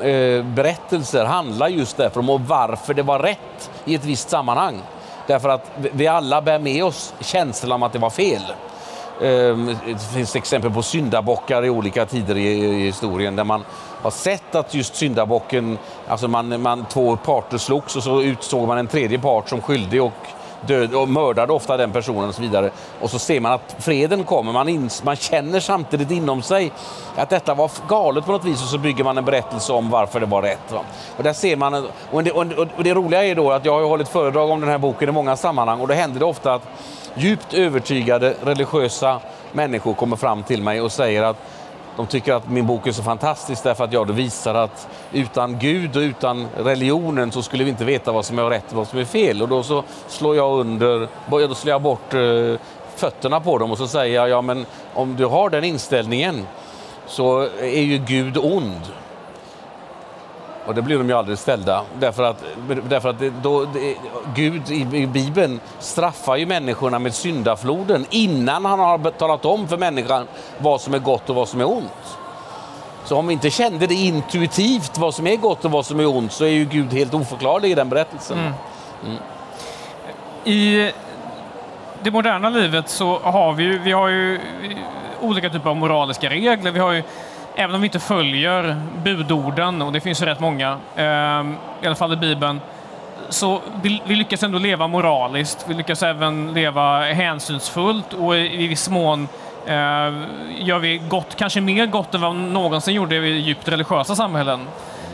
eh, 0.00 0.44
berättelser 0.44 1.24
handlar 1.24 1.68
just 1.68 1.96
därför 1.96 2.20
om 2.20 2.46
varför 2.46 2.94
det 2.94 3.02
var 3.02 3.18
rätt 3.18 3.70
i 3.84 3.94
ett 3.94 4.04
visst 4.04 4.30
sammanhang. 4.30 4.80
Därför 5.26 5.48
att 5.48 5.70
vi 5.76 6.06
alla 6.06 6.42
bär 6.42 6.58
med 6.58 6.84
oss 6.84 7.14
känslan 7.20 7.72
om 7.72 7.82
att 7.82 7.92
det 7.92 7.98
var 7.98 8.10
fel. 8.10 8.42
Ehm, 9.22 9.76
det 9.86 9.98
finns 10.14 10.36
exempel 10.36 10.70
på 10.70 10.82
syndabockar 10.82 11.64
i 11.64 11.70
olika 11.70 12.06
tider 12.06 12.36
i 12.36 12.84
historien 12.84 13.36
där 13.36 13.44
man 13.44 13.64
har 14.02 14.10
sett 14.10 14.54
att 14.54 14.74
just 14.74 14.96
syndabocken, 14.96 15.78
alltså 16.08 16.28
man, 16.28 16.62
man, 16.62 16.86
två 16.86 17.16
parter 17.16 17.58
slogs 17.58 17.96
och 17.96 18.02
så 18.02 18.22
utsåg 18.22 18.68
man 18.68 18.78
en 18.78 18.86
tredje 18.86 19.18
part 19.18 19.48
som 19.48 19.60
skyldig 19.60 20.02
och 20.02 20.12
död, 20.66 20.94
och 20.94 21.08
mördade 21.08 21.52
ofta 21.52 21.76
den 21.76 21.92
personen 21.92 22.28
och 22.28 22.34
så 22.34 22.42
vidare. 22.42 22.70
Och 23.00 23.10
så 23.10 23.18
ser 23.18 23.40
man 23.40 23.52
att 23.52 23.76
freden 23.78 24.24
kommer, 24.24 24.52
man, 24.52 24.68
in, 24.68 24.90
man 25.02 25.16
känner 25.16 25.60
samtidigt 25.60 26.10
inom 26.10 26.42
sig 26.42 26.72
att 27.16 27.30
detta 27.30 27.54
var 27.54 27.70
galet 27.88 28.26
på 28.26 28.32
något 28.32 28.44
vis 28.44 28.62
och 28.62 28.68
så 28.68 28.78
bygger 28.78 29.04
man 29.04 29.18
en 29.18 29.24
berättelse 29.24 29.72
om 29.72 29.90
varför 29.90 30.20
det 30.20 30.26
var 30.26 30.42
rätt. 30.42 30.72
Va? 30.72 30.80
Och 31.16 31.22
där 31.22 31.32
ser 31.32 31.56
man, 31.56 31.88
och 32.10 32.24
det, 32.24 32.32
och 32.32 32.84
det 32.84 32.94
roliga 32.94 33.24
är 33.24 33.34
då 33.34 33.52
att 33.52 33.64
jag 33.64 33.72
har 33.72 33.88
hållit 33.88 34.08
föredrag 34.08 34.50
om 34.50 34.60
den 34.60 34.70
här 34.70 34.78
boken 34.78 35.08
i 35.08 35.12
många 35.12 35.36
sammanhang 35.36 35.80
och 35.80 35.88
då 35.88 35.94
händer 35.94 36.20
det 36.20 36.26
ofta 36.26 36.54
att 36.54 36.62
djupt 37.14 37.54
övertygade 37.54 38.34
religiösa 38.42 39.20
människor 39.52 39.94
kommer 39.94 40.16
fram 40.16 40.42
till 40.42 40.62
mig 40.62 40.80
och 40.80 40.92
säger 40.92 41.22
att 41.22 41.36
de 41.96 42.06
tycker 42.06 42.32
att 42.34 42.50
min 42.50 42.66
bok 42.66 42.86
är 42.86 42.92
så 42.92 43.02
fantastisk 43.02 43.62
därför 43.62 43.84
att 43.84 43.92
jag 43.92 44.12
visar 44.12 44.54
att 44.54 44.88
utan 45.12 45.58
Gud 45.58 45.96
och 45.96 46.00
utan 46.00 46.46
religionen 46.56 47.32
så 47.32 47.42
skulle 47.42 47.64
vi 47.64 47.70
inte 47.70 47.84
veta 47.84 48.12
vad 48.12 48.24
som 48.24 48.38
är 48.38 48.42
rätt 48.42 48.70
och 48.70 48.76
vad 48.76 48.88
som 48.88 48.98
är 48.98 49.04
fel. 49.04 49.42
Och 49.42 49.48
då 49.48 49.62
så 49.62 49.84
slår 50.08 50.36
jag 50.36 50.60
under, 50.60 51.08
då 51.30 51.54
slår 51.54 51.70
jag 51.70 51.82
bort 51.82 52.14
eh, 52.14 52.60
fötterna 52.96 53.40
på 53.40 53.58
dem 53.58 53.70
och 53.70 53.78
så 53.78 53.86
säger 53.86 54.14
jag, 54.14 54.28
ja 54.28 54.42
men 54.42 54.66
om 54.94 55.16
du 55.16 55.26
har 55.26 55.50
den 55.50 55.64
inställningen 55.64 56.46
så 57.06 57.48
är 57.60 57.82
ju 57.82 57.98
Gud 57.98 58.36
ond. 58.36 58.82
Och 60.66 60.74
det 60.74 60.82
blir 60.82 60.98
de 60.98 61.08
ju 61.08 61.14
aldrig 61.14 61.38
ställda. 61.38 61.82
Därför 61.98 62.22
att, 62.22 62.44
därför 62.88 63.08
att 63.08 63.18
det, 63.18 63.32
då, 63.42 63.64
det, 63.64 63.94
Gud 64.34 64.70
i, 64.70 64.96
i 64.96 65.06
Bibeln 65.06 65.60
straffar 65.78 66.36
ju 66.36 66.46
människorna 66.46 66.98
med 66.98 67.14
syndafloden 67.14 68.06
innan 68.10 68.64
han 68.64 68.78
har 68.78 69.10
talat 69.10 69.44
om 69.44 69.68
för 69.68 69.76
människan 69.76 70.26
vad 70.58 70.80
som 70.80 70.94
är 70.94 70.98
gott 70.98 71.30
och 71.30 71.36
vad 71.36 71.48
som 71.48 71.60
är 71.60 71.68
ont. 71.68 72.18
Så 73.04 73.16
om 73.16 73.26
vi 73.26 73.32
inte 73.32 73.50
kände 73.50 73.86
det 73.86 73.94
intuitivt 73.94 74.98
vad 74.98 75.14
som 75.14 75.26
är 75.26 75.36
gott 75.36 75.64
och 75.64 75.70
vad 75.70 75.86
som 75.86 76.00
är 76.00 76.06
ont 76.06 76.32
så 76.32 76.44
är 76.44 76.48
ju 76.48 76.64
Gud 76.64 76.92
helt 76.92 77.14
oförklarlig 77.14 77.70
i 77.70 77.74
den 77.74 77.88
berättelsen. 77.88 78.38
Mm. 78.38 78.52
Mm. 79.04 79.18
I 80.44 80.92
det 82.02 82.10
moderna 82.10 82.50
livet 82.50 82.88
så 82.88 83.18
har 83.18 83.52
vi 83.52 83.62
ju, 83.64 83.78
vi 83.78 83.92
har 83.92 84.08
ju 84.08 84.40
olika 85.20 85.50
typer 85.50 85.70
av 85.70 85.76
moraliska 85.76 86.30
regler. 86.30 86.70
Vi 86.70 86.78
har 86.78 86.92
ju 86.92 87.02
även 87.54 87.74
om 87.74 87.80
vi 87.80 87.86
inte 87.86 88.00
följer 88.00 88.80
budorden, 89.04 89.82
och 89.82 89.92
det 89.92 90.00
finns 90.00 90.22
ju 90.22 90.26
rätt 90.26 90.40
många, 90.40 90.78
ehm, 90.96 91.56
i 91.82 91.86
alla 91.86 91.94
fall 91.94 92.12
i 92.12 92.16
Bibeln, 92.16 92.60
så 93.28 93.60
vi, 93.82 94.02
vi 94.06 94.16
lyckas 94.16 94.42
ändå 94.42 94.58
leva 94.58 94.86
moraliskt. 94.86 95.64
Vi 95.68 95.74
lyckas 95.74 96.02
även 96.02 96.54
leva 96.54 97.00
hänsynsfullt 97.00 98.12
och 98.12 98.36
i, 98.36 98.64
i 98.64 98.66
viss 98.66 98.88
mån 98.88 99.28
eh, 99.66 99.74
gör 100.58 100.78
vi 100.78 100.98
gott, 101.08 101.36
kanske 101.36 101.60
mer 101.60 101.86
gott 101.86 102.14
än 102.14 102.20
vad 102.20 102.36
någonsin 102.36 102.94
gjorde 102.94 103.16
i 103.16 103.38
djupt 103.38 103.68
religiösa 103.68 104.16
samhällen. 104.16 104.60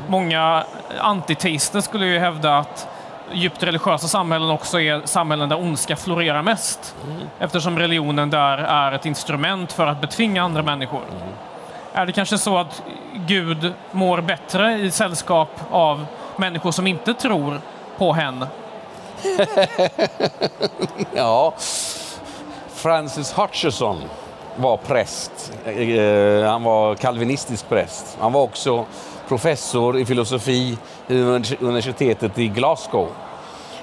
Många 0.09 0.65
antiteister 0.99 1.81
skulle 1.81 2.07
ju 2.07 2.19
hävda 2.19 2.59
att 2.59 2.89
djupt 3.33 3.63
religiösa 3.63 4.09
samhällen 4.09 4.51
också 4.51 4.81
är 4.81 5.03
samhällen 5.05 5.49
där 5.49 5.59
ondska 5.59 5.97
florerar 5.97 6.43
mest. 6.43 6.97
Mm. 7.05 7.21
Eftersom 7.39 7.79
religionen 7.79 8.31
där 8.31 8.59
är 8.59 8.93
ett 8.93 9.07
instrument 9.07 9.73
för 9.73 9.87
att 9.87 10.01
betvinga 10.01 10.43
andra 10.43 10.63
människor. 10.63 11.03
Är 11.93 12.07
det 12.07 12.13
kanske 12.13 12.39
så 12.39 12.59
att 12.59 12.83
Gud 13.15 13.73
mår 13.91 14.21
bättre 14.21 14.73
i 14.73 14.91
sällskap 14.91 15.49
av 15.71 16.07
människor 16.37 16.71
som 16.71 16.87
inte 16.87 17.15
tror 17.15 17.61
på 17.99 18.13
henne? 18.13 18.47
ja, 21.15 21.55
Francis 22.75 23.39
Hutcheson 23.39 23.97
var 24.57 24.77
präst. 24.77 25.53
Eh, 25.65 26.51
han 26.51 26.63
var 26.63 26.95
kalvinistisk 26.95 27.69
präst. 27.69 28.17
Han 28.21 28.33
var 28.33 28.43
också 28.43 28.85
professor 29.29 29.99
i 29.99 30.05
filosofi 30.05 30.79
vid 31.07 31.21
universitetet 31.61 32.39
i 32.39 32.49
Glasgow. 32.49 33.09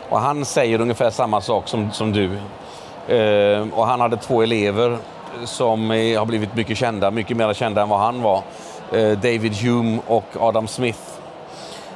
Och 0.09 0.19
han 0.19 0.45
säger 0.45 0.81
ungefär 0.81 1.09
samma 1.09 1.41
sak 1.41 1.67
som, 1.67 1.91
som 1.91 2.13
du. 2.13 2.39
Eh, 3.15 3.67
och 3.73 3.87
han 3.87 4.01
hade 4.01 4.17
två 4.17 4.41
elever 4.43 4.97
som 5.45 5.89
har 5.89 6.25
blivit 6.25 6.55
mycket 6.55 6.77
kända, 6.77 7.11
mycket 7.11 7.37
mer 7.37 7.53
kända 7.53 7.81
än 7.81 7.89
vad 7.89 7.99
han 7.99 8.21
var. 8.21 8.43
Eh, 8.91 9.11
David 9.11 9.55
Hume 9.55 9.99
och 10.07 10.25
Adam 10.39 10.67
Smith. 10.67 10.99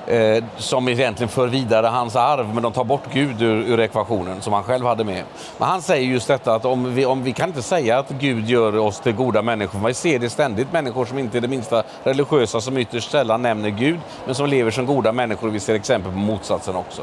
Eh, 0.08 0.44
som 0.58 0.88
egentligen 0.88 1.30
för 1.30 1.48
vidare 1.48 1.88
hans 1.88 2.16
arv, 2.16 2.54
men 2.54 2.64
de 2.64 2.72
tar 2.72 2.84
bort 2.84 3.04
Gud 3.14 3.42
ur, 3.42 3.64
ur 3.68 3.80
ekvationen 3.80 4.42
som 4.42 4.54
han 4.54 4.64
själv 4.64 4.86
hade 4.86 5.04
med. 5.04 5.24
Men 5.58 5.68
han 5.68 5.82
säger 5.82 6.08
just 6.08 6.28
detta 6.28 6.56
att 6.56 6.66
om 6.66 6.96
vi, 6.96 7.06
om 7.06 7.24
vi 7.24 7.32
kan 7.32 7.50
inte 7.50 7.62
säga 7.62 8.00
att 8.00 8.10
Gud 8.10 8.50
gör 8.50 8.78
oss 8.78 9.00
till 9.00 9.14
goda 9.14 9.42
människor, 9.42 9.88
vi 9.88 9.94
ser 9.94 10.20
det 10.20 10.30
ständigt, 10.30 10.72
människor 10.74 11.06
som 11.06 11.20
inte 11.20 11.38
är 11.38 11.42
det 11.42 11.48
minsta 11.48 11.84
religiösa, 12.04 12.62
som 12.62 12.78
ytterst 12.78 13.12
sällan 13.12 13.42
nämner 13.42 13.70
Gud, 13.70 14.00
men 14.26 14.36
som 14.36 14.48
lever 14.48 14.72
som 14.72 14.86
goda 14.86 15.12
människor. 15.12 15.50
Vi 15.50 15.60
ser 15.60 15.76
exempel 15.76 16.12
på 16.12 16.18
motsatsen 16.18 16.76
också. 16.76 17.02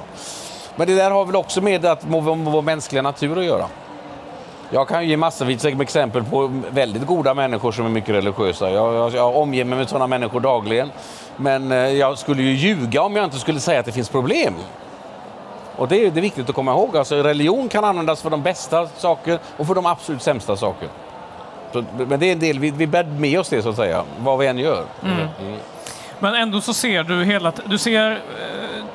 Men 0.76 0.87
det 0.87 0.94
där 0.94 1.11
har 1.11 1.25
väl 1.25 1.37
också 1.37 1.61
med 1.61 1.85
att 1.85 2.04
vår 2.06 2.62
mänskliga 2.62 3.02
natur 3.02 3.38
att 3.38 3.44
göra. 3.44 3.64
Jag 4.70 4.88
kan 4.88 5.08
ge 5.08 5.16
massvis 5.16 5.64
med 5.64 5.80
exempel 5.80 6.25
på 6.25 6.62
väldigt 6.70 7.06
goda 7.06 7.34
människor 7.34 7.72
som 7.72 7.87
är 7.87 7.90
mycket 7.90 8.14
religiösa. 8.14 8.70
Jag, 8.70 8.94
jag, 8.94 9.14
jag 9.14 9.37
omger 9.37 9.64
mig 9.64 9.78
med 9.78 9.88
sådana 9.88 10.06
människor 10.06 10.40
dagligen. 10.40 10.90
Men 11.37 11.72
eh, 11.72 11.78
jag 11.78 12.18
skulle 12.18 12.42
ju 12.42 12.52
ljuga 12.52 13.02
om 13.02 13.16
jag 13.16 13.25
inte 13.25 13.38
skulle 13.38 13.60
säga 13.60 13.80
att 13.80 13.87
det 13.87 13.92
finns 13.92 14.08
problem. 14.08 14.54
Och 15.76 15.88
det 15.88 16.06
är, 16.06 16.10
det 16.10 16.20
är 16.20 16.22
viktigt 16.22 16.48
att 16.48 16.54
komma 16.54 16.72
ihåg. 16.72 16.96
Alltså, 16.96 17.16
religion 17.16 17.68
kan 17.68 17.84
användas 17.84 18.22
för 18.22 18.30
de 18.30 18.42
bästa 18.42 18.88
saker 18.88 19.38
och 19.56 19.66
för 19.66 19.75
de 19.75 19.87
absolut 19.87 20.22
sämsta 20.22 20.56
saker. 20.56 20.88
Så, 21.72 21.84
men 22.08 22.20
det 22.20 22.26
är 22.26 22.32
en 22.32 22.38
del, 22.38 22.58
vi, 22.58 22.70
vi 22.70 22.87
bär 22.87 23.04
med 23.04 23.40
oss 23.40 23.48
det 23.48 23.62
så 23.62 23.68
att 23.68 23.76
säga, 23.76 24.02
vad 24.18 24.38
vi 24.38 24.46
än 24.46 24.58
gör. 24.58 24.84
Mm. 25.04 25.18
Mm. 25.18 25.58
Men 26.18 26.34
ändå 26.34 26.60
så 26.60 26.75
ser 26.75 27.02
du 27.02 27.25
hela 27.25 27.52
du 27.64 27.78
ser 27.78 28.10
eh, 28.10 28.18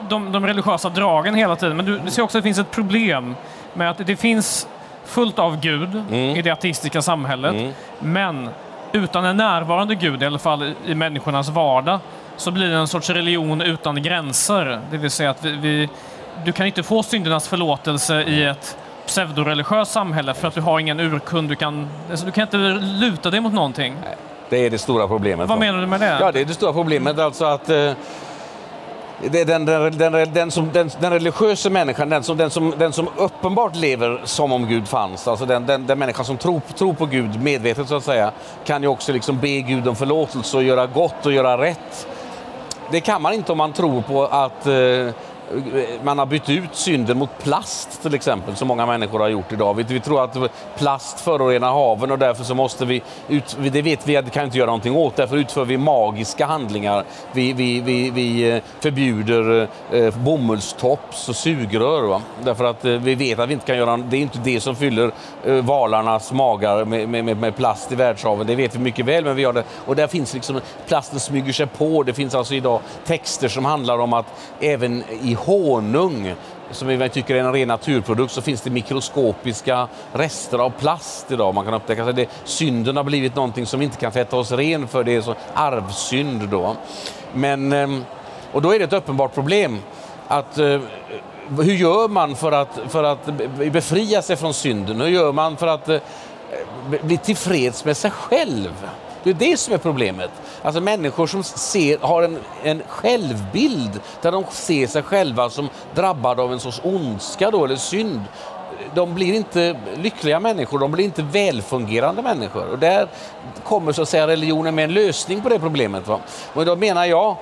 de, 0.10 0.32
de 0.32 0.48
religiösa 0.48 0.90
dragen 0.90 1.36
hela 1.36 1.56
tiden, 1.56 1.78
men 1.78 1.86
du, 1.86 2.00
du 2.00 2.12
ser 2.12 2.22
också 2.22 2.38
att 2.38 2.44
det 2.44 2.48
finns 2.48 2.60
ett 2.60 2.72
problem 2.72 3.36
med 3.74 3.90
att 3.90 4.08
det 4.08 4.16
finns 4.16 4.68
fullt 5.06 5.40
av 5.40 5.60
Gud 5.60 5.96
mm. 5.96 6.36
i 6.36 6.42
det 6.42 6.52
ateistiska 6.52 7.02
samhället. 7.02 7.54
Mm. 7.54 7.74
Men 8.00 8.50
utan 8.92 9.26
en 9.26 9.38
närvarande 9.38 9.96
Gud, 9.96 10.24
i 10.24 10.26
alla 10.26 10.40
fall 10.40 10.74
i 10.86 10.96
människornas 10.96 11.50
vardag, 11.50 12.00
så 12.38 12.52
blir 12.52 12.70
det 12.70 12.76
en 12.76 12.88
sorts 12.88 13.10
religion 13.10 13.62
utan 13.62 14.04
gränser. 14.04 14.82
Det 14.92 14.98
vill 14.98 15.12
säga 15.12 15.30
att 15.30 15.46
vi, 15.46 15.52
vi 15.52 15.90
du 16.46 16.52
kan 16.52 16.66
inte 16.66 16.84
få 16.84 17.04
syndernas 17.04 17.48
förlåtelse 17.48 18.22
i 18.24 18.44
ett 18.44 18.78
pseudoreligiöst 19.06 19.92
samhälle 19.92 20.34
för 20.34 20.48
att 20.48 20.54
du 20.54 20.62
har 20.62 20.80
ingen 20.80 21.00
urkund. 21.00 21.50
Du 21.50 21.56
kan, 21.56 21.90
alltså 22.10 22.26
du 22.26 22.32
kan 22.32 22.42
inte 22.42 22.58
luta 22.82 23.30
dig 23.30 23.40
mot 23.40 23.54
någonting. 23.54 23.96
Det 24.50 24.66
är 24.66 24.70
det 24.70 24.78
stora 24.78 25.08
problemet. 25.08 25.50
Vad 25.50 25.60
menar 25.60 25.82
du 25.82 25.88
med 25.88 26.00
det? 26.00 26.18
Ja, 26.20 26.32
det 26.32 26.42
är 26.42 26.46
det 26.46 26.54
stora 26.54 26.74
problemet. 26.74 27.20
Alltså 27.20 27.46
att 27.46 27.70
eh, 27.70 27.92
den, 29.32 29.66
den, 29.66 29.98
den, 29.98 30.34
den, 30.34 30.52
som, 30.52 30.70
den, 30.74 30.92
den 31.00 31.14
religiösa 31.14 31.70
människan, 31.70 32.10
den 32.10 32.24
som, 32.24 32.38
den, 32.38 32.50
som, 32.50 32.74
den 32.78 32.94
som 32.94 33.10
uppenbart 33.18 33.76
lever 33.76 34.22
som 34.24 34.52
om 34.52 34.68
Gud 34.68 34.88
fanns, 34.88 35.28
alltså 35.28 35.46
den, 35.46 35.66
den, 35.66 35.88
den 35.88 36.00
människan 36.00 36.26
som 36.26 36.38
tror, 36.38 36.62
tror 36.78 36.94
på 36.94 37.06
Gud 37.06 37.42
medvetet 37.42 37.88
så 37.88 37.96
att 37.96 38.04
säga, 38.04 38.32
kan 38.66 38.82
ju 38.82 38.88
också 38.88 39.12
liksom 39.12 39.40
be 39.40 39.62
Gud 39.62 39.88
om 39.88 39.96
förlåtelse 39.96 40.58
och 40.58 40.64
göra 40.64 40.88
gott 40.88 41.26
och 41.26 41.34
göra 41.34 41.58
rätt. 41.58 42.08
Det 42.92 43.02
kan 43.02 43.22
man 43.22 43.34
inte 43.34 43.52
om 43.52 43.58
man 43.58 43.74
tror 43.74 44.02
på 44.02 44.26
att 44.26 44.68
eh, 44.68 44.74
man 46.04 46.20
har 46.20 46.26
bytt 46.26 46.50
ut 46.50 46.76
synden 46.76 47.18
mot 47.18 47.30
plast 47.44 48.02
till 48.02 48.14
exempel, 48.14 48.56
som 48.56 48.68
många 48.68 48.86
människor 48.86 49.20
har 49.20 49.30
gjort 49.30 49.52
idag. 49.52 49.74
Vi, 49.74 49.84
vi 49.84 50.00
tror 50.00 50.24
att 50.24 50.38
plast 50.78 51.20
förorenar 51.20 51.72
haven 51.72 52.12
och 52.12 52.20
därför 52.20 52.44
så 52.44 52.56
måste 52.56 52.86
vi, 52.86 53.02
ut, 53.28 53.58
det 53.72 53.82
vet 53.82 54.08
vi 54.08 54.18
att 54.18 54.26
vi 54.26 54.30
kan 54.30 54.46
inte 54.46 54.58
göra 54.58 54.66
någonting 54.66 54.96
åt, 54.96 55.16
därför 55.16 55.38
utför 55.38 55.66
vi 55.66 55.78
magiska 55.78 56.46
handlingar. 56.46 57.04
Vi, 57.32 57.54
vi, 57.54 57.82
vi, 57.82 58.10
vi 58.10 58.52
eh, 58.52 58.62
förbjuder 58.80 59.68
eh, 59.92 60.16
bomullstops 60.18 61.30
och 61.30 61.36
sugrör, 61.36 62.08
va? 62.08 62.22
därför 62.44 62.66
att 62.66 62.86
eh, 62.86 62.92
vi 62.92 63.16
vet 63.16 63.40
att 63.40 63.50
vi 63.50 63.54
inte 63.54 63.66
kan 63.66 63.78
göra, 63.78 63.98
det 63.98 64.18
är 64.18 64.22
inte 64.22 64.40
det 64.44 64.60
som 64.60 64.76
fyller 64.76 65.12
eh, 65.46 65.54
valarnas 65.54 66.32
magar 66.32 66.86
med, 66.86 67.10
med, 67.10 67.38
med, 67.38 67.56
plast 67.56 67.92
i 67.92 67.96
världshaven, 67.96 68.48
det 68.48 68.56
vet 68.56 68.76
vi 68.76 68.80
mycket 68.80 69.06
väl, 69.06 69.26
men 69.26 69.36
vi 69.36 69.42
gör 69.42 69.54
det. 69.54 69.64
Och 69.86 69.96
där 69.96 70.08
finns 70.08 70.34
liksom, 70.34 70.62
plasten 70.88 71.20
smyger 71.20 71.54
sig 71.54 71.68
på, 71.68 72.04
det 72.04 72.14
finns 72.14 72.36
alltså 72.36 72.54
idag 72.54 72.80
texter 73.06 73.48
som 73.48 73.66
handlar 73.66 74.00
om 74.00 74.14
att 74.14 74.26
även 74.60 75.04
i 75.22 75.34
honung 75.46 76.36
som 76.72 76.88
vi 76.88 77.10
tycker 77.10 77.36
är 77.36 77.40
en 77.40 77.54
ren 77.54 77.68
naturprodukt 77.68 78.34
så 78.34 78.42
finns 78.42 78.62
det 78.62 78.70
mikroskopiska 78.70 79.88
rester 80.14 80.60
av 80.60 80.70
plast 80.70 81.32
idag. 81.32 81.56
Man 81.56 81.66
kan 81.66 81.74
upptäcka 81.74 82.04
att 82.04 82.16
det, 82.16 82.30
synden 82.44 82.98
har 82.98 83.04
blivit 83.04 83.36
någonting 83.36 83.66
som 83.66 83.80
vi 83.80 83.86
inte 83.86 83.98
kan 83.98 84.12
tvätta 84.12 84.38
oss 84.38 84.52
ren 84.52 84.88
för. 84.88 85.04
Det 85.04 85.16
är 85.16 85.22
så 85.22 85.36
arvsynd 85.54 86.50
då. 86.50 86.76
Men, 87.34 87.74
eh, 87.74 87.88
och 88.52 88.62
då 88.62 88.74
är 88.74 88.80
det 88.80 88.86
ett 88.86 88.94
uppenbart 88.94 89.34
problem. 89.34 89.80
att 90.28 90.58
eh, 90.58 90.80
hur 91.50 91.74
gör 91.74 92.08
man 92.08 92.36
för 92.36 92.52
att, 92.52 92.80
för 92.88 93.04
att 93.04 93.26
befria 93.72 94.22
sig 94.22 94.36
från 94.36 94.54
synden? 94.54 95.02
Hur 95.02 95.08
gör 95.08 95.32
man 95.32 95.58
för 95.58 95.68
att 95.68 95.90
eh, 95.90 96.00
bli 97.04 97.18
tillfreds 97.18 97.86
med 97.86 97.98
sig 97.98 98.12
själv? 98.12 98.88
Det 99.24 99.30
är 99.30 99.34
det 99.34 99.58
som 99.58 99.74
är 99.74 99.78
problemet. 99.78 100.32
Alltså 100.62 100.82
människor 100.82 101.28
som 101.28 101.44
ser, 101.44 101.98
har 101.98 102.24
en, 102.24 102.40
en 102.64 102.84
självbild 102.88 104.00
där 104.22 104.32
de 104.32 104.44
ser 104.50 104.88
sig 104.88 105.04
själva 105.04 105.50
som 105.50 105.70
drabbade 105.96 106.42
av 106.42 106.54
en 106.54 106.60
sorts 106.60 106.82
ondska 106.84 107.52
då, 107.52 107.66
eller 107.66 107.76
synd. 107.76 108.22
De 108.96 109.14
blir 109.14 109.34
inte 109.34 109.80
lyckliga 109.96 110.40
människor, 110.40 110.80
de 110.80 110.92
blir 110.92 111.06
inte 111.06 111.22
välfungerande 111.22 112.22
människor. 112.22 112.68
Och 112.68 112.80
där 112.80 113.08
kommer 113.64 113.92
så 113.92 114.02
att 114.02 114.10
säga 114.10 114.28
religionen 114.28 114.76
med 114.76 114.84
en 114.84 114.94
lösning 114.94 115.42
på 115.42 115.50
det 115.50 115.60
problemet. 115.60 116.08
Va? 116.08 116.20
Och 116.54 116.66
då 116.66 116.76
menar 116.76 117.06
jag 117.06 117.38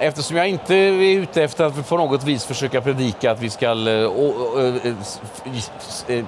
eftersom 0.00 0.36
jag 0.36 0.48
inte 0.48 0.74
är 0.74 0.92
ute 0.92 1.42
efter 1.42 1.64
att 1.64 1.88
på 1.88 1.96
något 1.96 2.24
vis 2.24 2.44
försöka 2.44 2.80
predika 2.80 3.30
att 3.30 3.40
vi 3.40 3.50
ska 3.50 3.66
eh, 3.66 4.04
eh, 4.56 6.16
eh, 6.16 6.24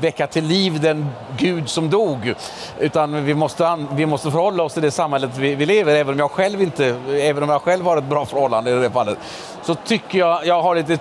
väcka 0.00 0.26
till 0.26 0.44
liv 0.44 0.80
den 0.80 1.08
Gud 1.38 1.68
som 1.68 1.90
dog, 1.90 2.34
utan 2.78 3.24
vi 3.24 3.34
måste, 3.34 3.86
vi 3.92 4.06
måste 4.06 4.30
förhålla 4.30 4.62
oss 4.62 4.72
till 4.72 4.82
det 4.82 4.90
samhället 4.90 5.30
vi, 5.38 5.54
vi 5.54 5.66
lever 5.66 5.94
även 5.94 6.14
om 6.14 6.18
jag 6.18 6.30
själv 6.30 6.62
inte, 6.62 6.86
även 7.10 7.42
om 7.42 7.48
jag 7.48 7.62
själv 7.62 7.84
har 7.84 7.96
ett 7.96 8.04
bra 8.04 8.26
förhållande 8.26 8.70
i 8.70 8.74
det 8.74 8.90
fallet, 8.90 9.18
så 9.62 9.74
tycker 9.74 10.18
jag, 10.18 10.46
jag 10.46 10.62
har 10.62 10.74
lite, 10.74 10.98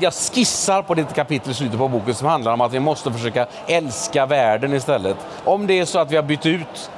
jag 0.00 0.12
skissar 0.14 0.82
på 0.82 0.92
ett 0.92 1.14
kapitel 1.14 1.50
i 1.50 1.54
slutet 1.54 1.78
på 1.78 1.88
boken 1.88 2.14
som 2.14 2.28
handlar 2.28 2.52
om 2.52 2.60
att 2.60 2.72
vi 2.72 2.80
måste 2.80 3.12
försöka 3.12 3.46
älska 3.66 4.26
världen 4.26 4.74
istället. 4.74 5.16
Om 5.44 5.66
det 5.66 5.78
är 5.78 5.84
så 5.84 5.98
att 5.98 6.12
vi 6.12 6.16
har 6.16 6.22
bytt 6.22 6.46
ut 6.46 6.90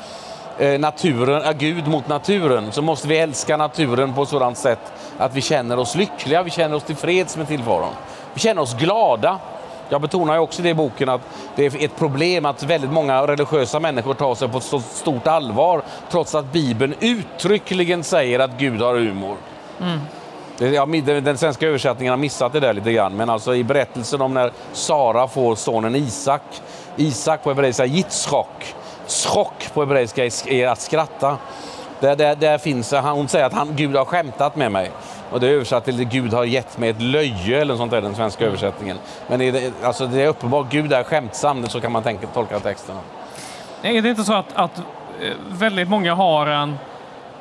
naturen, 0.63 1.43
äh, 1.43 1.53
Gud 1.53 1.89
mot 1.89 2.09
naturen 2.09 2.73
så 2.73 2.83
måste 2.83 3.09
vi 3.09 3.19
älska 3.19 3.57
naturen 3.57 4.15
på 4.15 4.23
ett 4.23 4.29
sådant 4.29 4.59
sätt 4.59 4.93
att 5.19 5.35
vi 5.35 5.41
känner 5.41 5.79
oss 5.79 5.95
lyckliga, 5.95 6.43
vi 6.43 6.51
känner 6.51 6.77
oss 6.77 6.83
tillfreds 6.83 7.37
med 7.37 7.49
tillvaron. 7.49 7.93
Vi 8.35 8.41
känner 8.41 8.63
oss 8.63 8.75
glada. 8.75 9.39
Jag 9.89 10.01
betonar 10.01 10.39
också 10.39 10.63
i 10.63 10.65
det 10.65 10.75
boken 10.75 11.09
att 11.09 11.21
det 11.57 11.67
är 11.67 11.85
ett 11.85 11.97
problem 11.97 12.47
att 12.47 12.63
väldigt 12.63 12.93
många 12.93 13.27
religiösa 13.27 13.81
människor 13.81 14.15
tar 14.15 14.35
sig 14.35 14.49
på 14.49 14.61
så 14.61 14.81
stort 14.81 15.27
allvar 15.27 15.83
trots 16.11 16.35
att 16.35 16.53
Bibeln 16.53 16.95
uttryckligen 17.01 18.05
säger 18.05 18.39
att 18.39 18.59
Gud 18.59 18.83
har 18.83 18.95
humor. 18.95 19.37
Mm. 19.81 20.01
Den 21.25 21.39
svenska 21.39 21.69
översättningen 21.69 22.11
har 22.11 22.19
missat 22.19 22.53
det 22.53 22.61
där 22.61 22.75
lite 22.75 22.93
grann, 22.93 23.17
men 23.17 23.31
alltså 23.31 23.55
i 23.55 23.65
berättelsen 23.65 24.21
om 24.21 24.35
när 24.35 24.53
Sara 24.73 25.29
får 25.29 25.55
sonen 25.55 25.97
Isak, 25.97 26.43
Isak 26.97 27.43
på 27.43 27.51
hebreiska 27.51 27.87
Yitzchak, 27.87 28.75
Schock 29.07 29.71
på 29.75 29.81
hebreiska 29.81 30.25
är 30.47 30.69
att 30.69 30.81
skratta. 30.81 31.39
Där, 32.01 32.17
där, 32.17 32.37
där 32.37 32.59
finns, 32.59 32.93
hon 32.93 33.29
säger 33.29 33.45
att 33.45 33.53
han, 33.53 33.77
Gud 33.77 33.97
har 33.97 34.05
skämtat 34.05 34.57
med 34.57 34.73
mig. 34.73 34.91
Och 35.31 35.41
det 35.41 35.49
är 35.49 35.51
översatt 35.51 35.85
till 35.85 36.05
Gud 36.05 36.33
har 36.33 36.45
gett 36.45 36.79
mig 36.79 36.91
ett 36.91 37.03
löje 37.03 37.61
eller 37.61 37.77
sånt 37.77 37.91
där, 37.91 38.01
den 38.01 38.15
svenska 38.15 38.45
översättningen. 38.45 38.97
Men 39.29 39.39
det, 39.39 39.73
alltså, 39.83 40.07
det 40.07 40.23
är 40.23 40.29
uppenbart, 40.29 40.67
Gud 40.71 40.93
är 40.93 41.03
skämtsam, 41.03 41.69
så 41.69 41.81
kan 41.81 41.93
man 41.93 42.03
tänka, 42.03 42.27
tolka 42.27 42.61
texten. 42.61 42.97
Är 43.83 44.03
det 44.03 44.09
inte 44.09 44.25
så 44.25 44.33
att, 44.33 44.47
att 44.55 44.79
eh, 44.79 45.33
väldigt 45.49 45.89
många 45.89 46.15
har 46.15 46.47
en, 46.47 46.79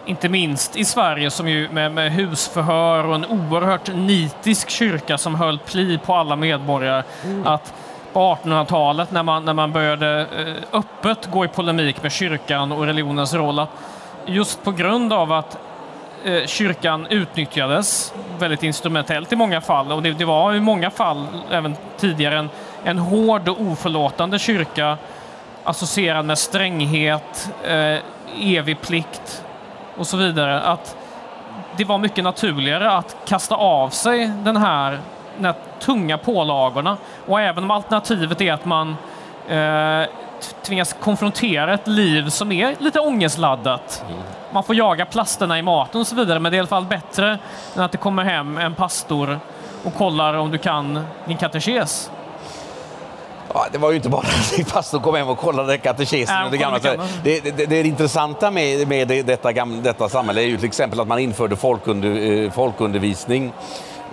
inte 0.06 0.30
minst 0.30 0.75
i 0.75 0.86
Sverige 0.86 1.32
som 1.32 1.48
ju 1.48 1.70
med, 1.70 1.91
med 1.91 2.12
husförhör 2.12 3.06
och 3.06 3.15
en 3.15 3.25
oerhört 3.25 3.96
nitisk 3.96 4.70
kyrka 4.70 5.18
som 5.18 5.36
höll 5.36 5.60
pli 5.60 5.98
på 6.06 6.15
alla 6.15 6.36
medborgare, 6.36 7.03
mm. 7.24 7.48
att 7.48 7.74
1800-talet 8.13 9.12
när 9.12 9.24
man, 9.24 9.46
när 9.46 9.53
man 9.53 9.72
började 9.72 10.27
eh, 10.38 10.80
öppet 10.80 11.32
gå 11.32 11.46
i 11.46 11.48
polemik 11.48 12.03
med 12.03 12.12
kyrkan 12.12 12.72
och 12.72 12.86
religionens 12.86 13.34
roll. 13.34 13.60
Att 13.60 13.70
just 14.25 14.63
på 14.63 14.72
grund 14.72 15.13
av 15.13 15.32
att 15.32 15.58
eh, 16.24 16.46
kyrkan 16.46 17.08
utnyttjades 17.10 18.13
väldigt 18.39 18.63
instrumentellt 18.63 19.34
i 19.34 19.36
många 19.36 19.62
fall 19.62 19.91
och 19.91 20.03
det, 20.03 20.12
det 20.12 20.25
var 20.25 20.53
i 20.53 20.60
många 20.60 20.89
fall 20.89 21.27
även 21.51 21.75
tidigare 21.98 22.38
en, 22.38 22.50
en 22.84 23.00
hård 23.00 23.50
och 23.50 23.62
oförlåtande 23.62 24.39
kyrka 24.39 24.98
associerad 25.63 26.25
med 26.25 26.38
stränghet, 26.38 27.50
eh, 27.63 27.98
evig 28.41 28.82
plikt 28.82 29.44
och 29.98 30.08
så 30.08 30.18
vidare. 30.18 30.62
Att 30.62 30.96
det 31.77 31.86
var 31.86 31.98
mycket 31.98 32.24
naturligare 32.24 32.91
att 32.91 33.15
kasta 33.25 33.56
av 33.56 33.89
sig 33.89 34.32
den 34.44 34.58
här 34.58 35.00
den 35.41 35.53
här 35.53 35.62
tunga 35.79 36.17
pålagorna. 36.17 36.98
Och 37.27 37.41
även 37.41 37.63
om 37.63 37.71
alternativet 37.71 38.41
är 38.41 38.53
att 38.53 38.65
man 38.65 38.95
eh, 39.50 40.10
tvingas 40.62 40.95
konfrontera 41.00 41.74
ett 41.74 41.88
liv 41.88 42.29
som 42.29 42.51
är 42.51 42.75
lite 42.79 43.00
ångestladdat. 43.00 44.03
Mm. 44.10 44.21
Man 44.51 44.63
får 44.63 44.75
jaga 44.75 45.05
plasterna 45.05 45.60
i 45.60 45.62
maten 45.62 46.01
och 46.01 46.07
så 46.07 46.15
vidare, 46.15 46.39
men 46.39 46.51
det 46.51 46.55
är 46.55 46.57
i 46.57 46.60
alla 46.60 46.67
fall 46.67 46.86
bättre 46.86 47.39
än 47.75 47.81
att 47.81 47.91
det 47.91 47.98
kommer 47.98 48.24
hem 48.24 48.57
en 48.57 48.75
pastor 48.75 49.39
och 49.83 49.95
kollar 49.95 50.33
om 50.33 50.51
du 50.51 50.57
kan 50.57 51.05
din 51.25 51.38
katekes. 51.38 52.12
Ja, 53.53 53.65
det 53.71 53.77
var 53.77 53.89
ju 53.89 53.95
inte 53.95 54.10
bara 54.10 54.21
att 54.60 54.74
pastor 54.74 55.00
kom 55.00 55.15
hem 55.15 55.29
och 55.29 55.38
kollade 55.38 55.77
katekesen. 55.77 56.45
Äh, 56.45 56.51
det, 56.51 56.57
gamla. 56.57 56.79
Det, 56.79 57.00
det, 57.24 57.51
det, 57.51 57.65
det, 57.65 57.88
intressanta 57.88 58.51
med, 58.51 58.88
med 58.88 59.07
detta, 59.07 59.51
detta 59.65 60.10
samhälle 60.10 60.41
är 60.41 60.45
ju 60.45 60.57
till 60.57 60.67
exempel 60.67 61.00
att 61.00 61.07
man 61.07 61.19
införde 61.19 61.55
folkunder, 61.55 62.43
eh, 62.43 62.51
folkundervisning 62.51 63.53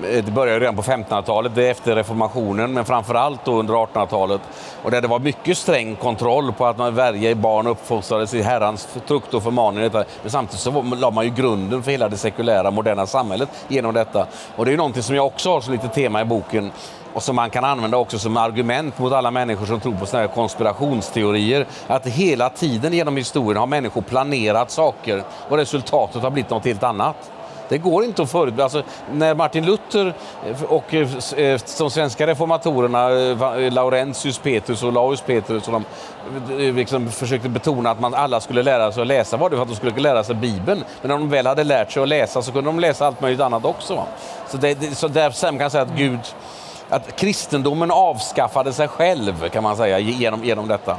Eh, 0.03 0.25
det 0.25 0.31
började 0.31 0.61
redan 0.61 0.77
på 0.77 0.83
1500-talet, 0.83 1.53
det 1.55 1.69
efter 1.69 1.95
reformationen, 1.95 2.73
men 2.73 2.85
framför 2.85 3.15
allt 3.15 3.45
då 3.45 3.59
under 3.59 3.75
1800-talet. 3.75 4.41
Och 4.83 4.91
där 4.91 5.01
det 5.01 5.09
var 5.09 5.19
mycket 5.19 5.59
sträng 5.59 5.97
kontroll 5.97 6.53
på 6.53 6.67
att 6.67 6.79
man 6.79 6.95
varje 6.95 7.35
barn 7.35 7.67
uppfostrades 7.67 8.35
i 8.35 8.43
Herrans 8.43 8.89
tukt 9.07 9.35
och 9.35 9.43
förmaning. 9.43 9.91
Men 10.23 10.31
samtidigt 10.31 10.61
så 10.61 10.83
la 10.83 11.11
man 11.11 11.25
ju 11.25 11.31
grunden 11.31 11.83
för 11.83 11.91
hela 11.91 12.09
det 12.09 12.17
sekulära, 12.17 12.71
moderna 12.71 13.07
samhället 13.07 13.49
genom 13.69 13.95
detta. 13.95 14.27
Och 14.57 14.65
det 14.65 14.73
är 14.73 14.77
någonting 14.77 15.03
som 15.03 15.17
jag 15.17 15.27
också 15.27 15.51
har 15.51 15.61
som 15.61 15.73
lite 15.73 15.89
tema 15.89 16.21
i 16.21 16.25
boken 16.25 16.71
och 17.15 17.23
som 17.23 17.37
man 17.37 17.51
kan 17.51 17.65
använda 17.65 17.97
också 17.97 18.19
som 18.19 18.37
argument 18.37 18.99
mot 18.99 19.13
alla 19.13 19.31
människor 19.31 19.67
som 19.67 19.81
tror 19.81 19.95
på 19.95 20.07
såna 20.07 20.21
här 20.21 20.29
konspirationsteorier. 20.29 21.67
Att 21.87 22.07
hela 22.07 22.51
tiden 22.51 22.93
genom 22.93 23.17
historien 23.17 23.57
har 23.57 23.67
människor 23.67 24.03
planerat 24.03 24.71
saker 24.71 25.23
och 25.49 25.57
resultatet 25.57 26.23
har 26.23 26.31
blivit 26.31 26.51
något 26.51 26.65
helt 26.65 26.83
annat. 26.83 27.31
Det 27.69 27.79
går 27.79 28.05
inte 28.05 28.23
att 28.23 28.31
förutbilda. 28.31 28.65
Alltså, 28.65 28.83
när 29.13 29.35
Martin 29.35 29.67
Luther 29.67 30.15
eh, 30.47 30.63
och 30.63 30.95
eh, 30.95 31.09
eh, 31.37 31.61
de 31.79 31.91
svenska 31.91 32.27
reformatorerna, 32.27 33.09
Laurentius 33.71 34.39
Petrus 34.39 34.83
och 34.83 34.93
Laus 34.93 35.21
Petrus, 35.21 35.69
och 35.69 35.73
de, 35.73 35.85
liksom 36.73 37.09
försökte 37.09 37.49
betona 37.49 37.91
att 37.91 38.01
man 38.01 38.15
alla 38.15 38.41
skulle 38.41 38.63
lära 38.63 38.93
sig 38.93 39.01
att 39.01 39.07
läsa 39.07 39.37
var 39.37 39.51
det 39.51 39.57
för 39.57 39.63
att 39.63 39.69
de 39.69 39.77
skulle 39.77 40.01
lära 40.01 40.25
sig 40.25 40.35
Bibeln. 40.35 40.85
Men 41.03 41.09
när 41.09 41.19
de 41.19 41.31
väl 41.31 41.47
hade 41.47 41.65
lärt 41.65 41.93
sig 41.93 42.03
att 42.03 42.09
läsa 42.09 42.43
så 42.43 42.53
kunde 42.53 42.69
de 42.69 42.81
läsa 42.81 43.07
allt 43.07 43.21
möjligt 43.21 43.41
annat 43.41 43.65
också. 43.65 44.05
Så, 44.49 44.57
det, 44.57 44.97
så 44.97 45.09
där 45.09 45.31
kan 45.31 45.57
man 45.57 45.71
säga 45.71 45.83
att 45.83 45.97
Gud 45.97 46.21
att 46.91 47.17
kristendomen 47.17 47.91
avskaffade 47.91 48.73
sig 48.73 48.89
själv 48.89 49.49
kan 49.49 49.63
man 49.63 49.77
säga 49.77 49.99
genom, 49.99 50.45
genom 50.45 50.69
detta. 50.69 50.97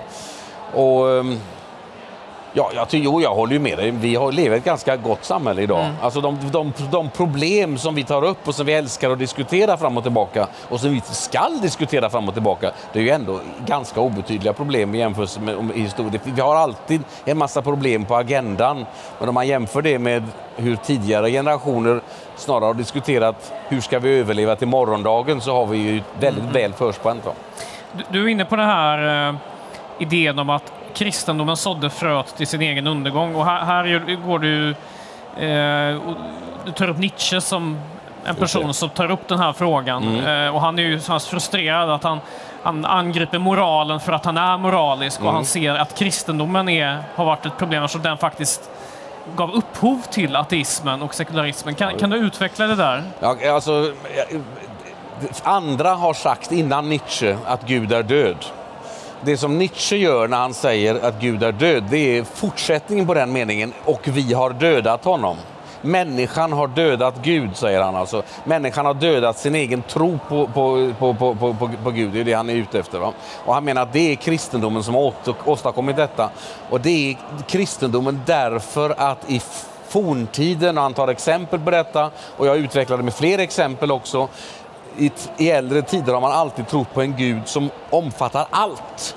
Och, 0.74 1.10
ehm, 1.10 1.40
Ja, 2.54 2.72
jag, 2.76 2.88
jo, 2.92 3.22
jag 3.22 3.36
håller 3.36 3.54
ju 3.54 3.60
med 3.60 3.78
dig. 3.78 3.92
Vi 3.92 4.16
har, 4.16 4.32
lever 4.32 4.58
ett 4.58 4.64
ganska 4.64 4.98
gott 4.98 5.26
samhälle 5.26 5.62
idag. 5.62 5.84
Mm. 5.84 5.96
Alltså 6.02 6.22
de, 6.22 6.38
de, 6.52 6.74
de, 6.92 7.10
problem 7.10 7.78
som 7.78 7.96
vi 7.96 8.04
tar 8.04 8.24
upp 8.24 8.48
och 8.48 8.56
som 8.56 8.66
vi 8.66 8.74
älskar 8.74 9.10
att 9.10 9.20
diskutera 9.20 9.78
fram 9.78 9.98
och 9.98 10.04
tillbaka 10.04 10.48
och 10.70 10.80
som 10.80 10.92
vi 10.92 11.02
skall 11.02 11.62
diskutera 11.62 12.10
fram 12.10 12.28
och 12.28 12.34
tillbaka, 12.34 12.72
det 12.94 13.00
är 13.00 13.04
ju 13.04 13.10
ändå 13.10 13.40
ganska 13.66 14.02
obetydliga 14.02 14.54
problem 14.54 14.96
i 14.96 14.98
jämförelse 14.98 15.40
med 15.40 15.72
historien. 15.74 16.20
Vi 16.24 16.42
har 16.42 16.56
alltid 16.56 17.02
en 17.26 17.38
massa 17.38 17.62
problem 17.62 18.06
på 18.06 18.16
agendan, 18.16 18.86
men 19.20 19.30
om 19.30 19.36
man 19.36 19.48
jämför 19.48 19.82
det 19.82 20.00
med 20.00 20.24
hur 20.56 20.76
tidigare 20.76 21.32
generationer 21.32 22.02
snarare 22.36 22.66
har 22.66 22.74
diskuterat 22.74 23.54
hur 23.68 23.82
ska 23.82 24.00
vi 24.00 24.20
överleva 24.20 24.56
till 24.56 24.68
morgondagen 24.68 25.42
så 25.42 25.54
har 25.54 25.66
vi 25.66 25.78
ju 25.78 26.02
väldigt 26.20 26.44
mm. 26.44 26.54
väl 26.54 26.74
förspänt. 26.74 27.24
Du, 27.92 28.04
du 28.10 28.24
är 28.24 28.28
inne 28.28 28.46
på 28.46 28.56
den 28.56 28.66
här 28.66 29.30
uh, 29.30 29.36
idén 30.00 30.40
om 30.40 30.50
att 30.50 30.74
kristendomen 31.00 31.58
sådde 31.58 31.90
fröet 31.90 32.38
till 32.38 32.48
sin 32.48 32.62
egen 32.62 32.88
undergång. 32.88 33.36
Och 33.36 33.46
här, 33.46 33.66
här 33.66 34.16
går 34.28 34.40
du... 34.40 34.70
Eh, 35.46 36.02
du 36.66 36.72
tar 36.72 36.90
upp 36.90 36.98
Nietzsche 36.98 37.42
som 37.42 37.80
en 38.26 38.36
person 38.36 38.74
som 38.74 38.90
tar 38.90 39.12
upp 39.12 39.28
den 39.28 39.40
här 39.40 39.54
frågan. 39.54 40.04
Mm. 40.04 40.46
Eh, 40.48 40.56
och 40.56 40.62
han 40.62 40.80
är 40.80 40.84
ju 40.84 41.00
så 41.00 41.20
frustrerad 41.20 41.90
att 41.90 42.04
han, 42.04 42.20
han 42.64 42.86
angriper 42.86 43.40
moralen 43.40 44.00
för 44.00 44.12
att 44.12 44.26
han 44.26 44.38
är 44.38 44.58
moralisk 44.58 45.20
mm. 45.20 45.28
och 45.28 45.34
han 45.34 45.46
ser 45.46 45.74
att 45.74 45.96
kristendomen 45.98 46.70
är, 46.70 47.04
har 47.16 47.26
varit 47.26 47.46
ett 47.46 47.58
problem 47.58 47.88
så 47.88 47.98
den 47.98 48.18
faktiskt 48.18 48.70
gav 49.36 49.52
upphov 49.52 50.02
till 50.12 50.36
ateismen 50.36 51.02
och 51.02 51.16
sekularismen. 51.16 51.76
Kan, 51.76 51.98
kan 51.98 52.10
du 52.10 52.18
utveckla 52.18 52.68
det 52.68 52.76
där? 52.76 53.04
Ja, 53.20 53.36
alltså, 53.54 53.92
andra 55.44 55.90
har 55.90 56.14
sagt 56.14 56.52
innan 56.52 56.90
Nietzsche 56.90 57.38
att 57.46 57.68
Gud 57.68 57.92
är 57.92 58.04
död 58.04 58.46
det 59.24 59.38
som 59.38 59.58
Nietzsche 59.58 59.96
gör 59.96 60.28
när 60.28 60.38
han 60.38 60.54
säger 60.54 60.96
att 60.96 61.22
Gud 61.22 61.44
är 61.44 61.52
död, 61.52 61.84
det 61.90 62.18
är 62.18 62.24
fortsättningen 62.24 63.08
på 63.08 63.14
den 63.14 63.34
meningen, 63.34 63.74
och 63.86 64.02
vi 64.04 64.34
har 64.34 64.50
dödat 64.50 65.06
honom. 65.06 65.38
Människan 65.82 66.54
har 66.54 66.68
dödat 66.68 67.16
Gud, 67.24 67.58
säger 67.58 67.82
han 67.82 67.96
alltså. 67.96 68.24
Människan 68.44 68.86
har 68.86 68.94
dödat 68.94 69.38
sin 69.38 69.56
egen 69.56 69.82
tro 69.82 70.20
på, 70.28 70.48
på, 70.48 70.94
på, 71.00 71.14
på, 71.14 71.36
på, 71.36 71.70
på 71.84 71.92
Gud, 71.92 72.14
det 72.14 72.20
är 72.20 72.24
det 72.24 72.34
han 72.34 72.50
är 72.50 72.54
ute 72.54 72.80
efter. 72.80 73.00
Va? 73.00 73.14
Och 73.46 73.54
han 73.54 73.66
menar 73.66 73.82
att 73.82 73.94
det 73.94 74.12
är 74.12 74.16
kristendomen 74.16 74.84
som 74.84 74.96
har 74.96 75.14
åstadkommit 75.46 75.96
detta. 75.96 76.30
Och 76.70 76.82
det 76.82 77.12
är 77.12 77.18
kristendomen 77.48 78.22
därför 78.26 78.96
att 78.98 79.30
i 79.30 79.42
forntiden, 79.88 80.78
och 80.78 80.84
han 80.84 80.94
tar 80.94 81.08
exempel 81.08 81.60
på 81.60 81.72
detta, 81.72 82.12
och 82.38 82.48
jag 82.48 82.58
utvecklade 82.58 83.04
med 83.04 83.14
fler 83.14 83.40
exempel 83.40 83.92
också, 83.92 84.28
i, 85.00 85.12
i 85.38 85.50
äldre 85.50 85.82
tider 85.82 86.14
har 86.14 86.22
man 86.22 86.32
alltid 86.32 86.68
trott 86.68 86.94
på 86.94 87.02
en 87.02 87.16
gud 87.18 87.42
som 87.46 87.70
omfattar 87.90 88.48
allt. 88.50 89.16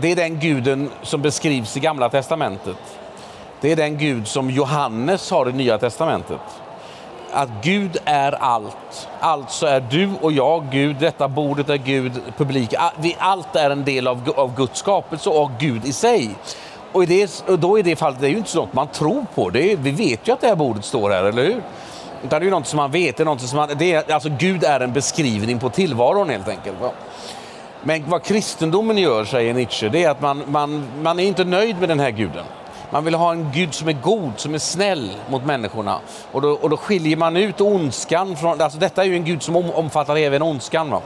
Det 0.00 0.12
är 0.12 0.16
den 0.16 0.38
guden 0.38 0.90
som 1.02 1.22
beskrivs 1.22 1.76
i 1.76 1.80
Gamla 1.80 2.08
testamentet. 2.08 2.76
Det 3.60 3.72
är 3.72 3.76
den 3.76 3.98
gud 3.98 4.28
som 4.28 4.50
Johannes 4.50 5.30
har 5.30 5.48
i 5.48 5.52
Nya 5.52 5.78
testamentet. 5.78 6.40
Att 7.32 7.48
Gud 7.62 7.96
är 8.04 8.32
allt. 8.32 9.08
Alltså 9.20 9.66
är 9.66 9.80
du 9.80 10.10
och 10.20 10.32
jag 10.32 10.64
Gud, 10.70 10.96
detta 11.00 11.28
bordet 11.28 11.68
är 11.68 11.76
Gud, 11.76 12.12
publik. 12.36 12.74
Allt 13.18 13.56
är 13.56 13.70
en 13.70 13.84
del 13.84 14.08
av, 14.08 14.32
av 14.36 14.56
Guds 14.56 14.78
skapelse 14.78 15.30
och 15.30 15.50
Gud 15.58 15.84
i 15.84 15.92
sig. 15.92 16.30
Och, 16.92 17.02
i 17.02 17.06
det, 17.06 17.44
och 17.48 17.58
då 17.58 17.78
i 17.78 17.82
det 17.82 17.96
fallet, 17.96 18.20
det 18.20 18.26
är 18.26 18.30
ju 18.30 18.36
inte 18.36 18.50
så 18.50 18.58
något 18.58 18.72
man 18.72 18.88
tror 18.88 19.26
på. 19.34 19.50
Det 19.50 19.72
är, 19.72 19.76
vi 19.76 19.90
vet 19.90 20.28
ju 20.28 20.32
att 20.32 20.40
det 20.40 20.46
här 20.46 20.56
bordet 20.56 20.84
står 20.84 21.10
här, 21.10 21.24
eller 21.24 21.42
hur? 21.44 21.62
Utan 22.26 22.40
det 22.40 22.44
är 22.44 22.46
ju 22.46 22.50
något 22.50 22.66
som 22.66 22.76
man 22.76 22.90
vet. 22.90 23.16
Det 23.16 23.22
är 23.22 23.24
något 23.24 23.40
som 23.40 23.56
man, 23.56 23.68
det 23.78 23.92
är, 23.92 24.12
alltså 24.12 24.28
Gud 24.38 24.64
är 24.64 24.80
en 24.80 24.92
beskrivning 24.92 25.58
på 25.58 25.70
tillvaron 25.70 26.30
helt 26.30 26.48
enkelt. 26.48 26.76
Men 27.82 28.10
vad 28.10 28.22
kristendomen 28.22 28.98
gör, 28.98 29.24
säger 29.24 29.54
Nietzsche, 29.54 29.88
det 29.88 30.04
är 30.04 30.10
att 30.10 30.20
man, 30.20 30.42
man, 30.46 30.84
man 31.02 31.20
är 31.20 31.24
inte 31.24 31.44
nöjd 31.44 31.80
med 31.80 31.88
den 31.88 32.00
här 32.00 32.10
guden. 32.10 32.44
Man 32.90 33.04
vill 33.04 33.14
ha 33.14 33.32
en 33.32 33.50
Gud 33.54 33.74
som 33.74 33.88
är 33.88 33.92
god, 33.92 34.32
som 34.36 34.54
är 34.54 34.58
snäll 34.58 35.10
mot 35.30 35.44
människorna. 35.44 35.98
Och 36.32 36.42
då, 36.42 36.50
och 36.50 36.70
då 36.70 36.76
skiljer 36.76 37.16
man 37.16 37.36
ut 37.36 37.60
ondskan 37.60 38.36
från... 38.36 38.60
Alltså 38.60 38.78
detta 38.78 39.02
är 39.02 39.06
ju 39.06 39.16
en 39.16 39.24
Gud 39.24 39.42
som 39.42 39.56
omfattar 39.56 40.16
även 40.16 40.42
ondskan. 40.42 40.90
Va? 40.90 41.00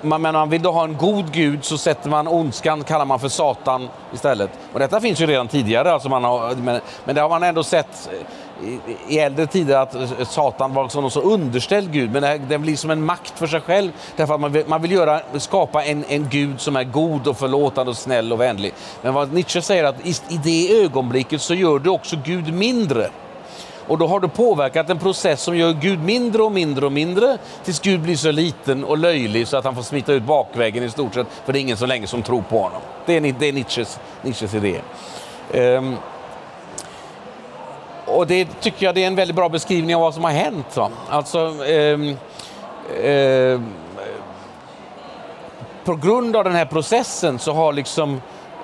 Man, 0.00 0.22
men 0.22 0.34
man 0.34 0.50
vill 0.50 0.62
då 0.62 0.72
ha 0.72 0.84
en 0.84 0.96
god 0.96 1.32
Gud 1.32 1.64
så 1.64 1.78
sätter 1.78 2.10
man 2.10 2.28
ondskan, 2.28 2.84
kallar 2.84 3.04
man 3.04 3.20
för 3.20 3.28
Satan 3.28 3.88
istället. 4.14 4.50
Och 4.72 4.78
detta 4.78 5.00
finns 5.00 5.20
ju 5.20 5.26
redan 5.26 5.48
tidigare, 5.48 5.92
alltså 5.92 6.08
man 6.08 6.24
har, 6.24 6.54
men, 6.54 6.80
men 7.04 7.14
det 7.14 7.20
har 7.20 7.28
man 7.28 7.42
ändå 7.42 7.62
sett 7.62 8.10
i, 9.08 9.18
äldre 9.18 9.46
tider 9.46 9.76
att 9.76 9.96
Satan 10.28 10.74
var 10.74 10.88
som 10.88 11.10
så 11.10 11.20
underställd 11.20 11.92
Gud, 11.92 12.12
men 12.12 12.48
den 12.48 12.62
blir 12.62 12.76
som 12.76 12.90
en 12.90 13.04
makt 13.04 13.38
för 13.38 13.46
sig 13.46 13.60
själv. 13.60 13.90
Därför 14.16 14.34
att 14.34 14.40
man 14.40 14.52
vill, 14.52 14.64
man 14.66 14.82
vill 14.82 14.92
göra, 14.92 15.20
skapa 15.38 15.84
en, 15.84 16.04
en 16.08 16.28
Gud 16.28 16.60
som 16.60 16.76
är 16.76 16.84
god 16.84 17.26
och 17.26 17.36
förlåtande 17.36 17.90
och 17.90 17.96
snäll 17.96 18.32
och 18.32 18.40
vänlig. 18.40 18.74
Men 19.02 19.14
vad 19.14 19.32
Nietzsche 19.32 19.62
säger 19.62 19.84
att 19.84 20.06
i, 20.06 20.10
i 20.28 20.40
det 20.44 20.82
ögonblicket 20.84 21.42
så 21.42 21.54
gör 21.54 21.78
du 21.78 21.90
också 21.90 22.16
Gud 22.24 22.54
mindre. 22.54 23.10
Och 23.86 23.98
då 23.98 24.06
har 24.06 24.20
du 24.20 24.28
påverkat 24.28 24.90
en 24.90 24.98
process 24.98 25.42
som 25.42 25.56
gör 25.56 25.72
Gud 25.72 26.04
mindre 26.04 26.42
och 26.42 26.52
mindre 26.52 26.86
och 26.86 26.92
mindre 26.92 27.38
tills 27.64 27.80
Gud 27.80 28.00
blir 28.00 28.16
så 28.16 28.30
liten 28.30 28.84
och 28.84 28.98
löjlig 28.98 29.48
så 29.48 29.56
att 29.56 29.64
han 29.64 29.74
får 29.74 29.82
smita 29.82 30.12
ut 30.12 30.22
bakvägen 30.22 30.84
i 30.84 30.90
stort 30.90 31.14
sett 31.14 31.26
för 31.44 31.52
det 31.52 31.58
är 31.58 31.60
ingen 31.60 31.76
så 31.76 31.86
länge 31.86 32.06
som 32.06 32.22
tror 32.22 32.42
på 32.42 32.58
honom. 32.58 32.80
Det 33.06 33.16
är, 33.16 33.34
det 33.38 33.48
är 33.48 33.52
Nietzsches, 33.52 34.00
Nietzsches 34.22 34.54
idé. 34.54 34.80
Um, 35.54 35.96
och 38.12 38.26
det 38.26 38.60
tycker 38.60 38.86
jag 38.86 38.94
det 38.94 39.02
är 39.02 39.06
en 39.06 39.14
väldigt 39.14 39.36
bra 39.36 39.48
beskrivning 39.48 39.96
av 39.96 40.02
vad 40.02 40.14
som 40.14 40.24
har 40.24 40.30
hänt. 40.30 40.76
Va? 40.76 40.90
Alltså, 41.08 41.64
eh, 41.64 42.00
eh, 43.10 43.60
på 45.84 45.94
grund 45.94 46.36
av 46.36 46.44
den 46.44 46.54
här 46.54 46.64
processen 46.64 47.38
så 47.38 47.52
har 47.52 47.72
liksom 47.72 48.20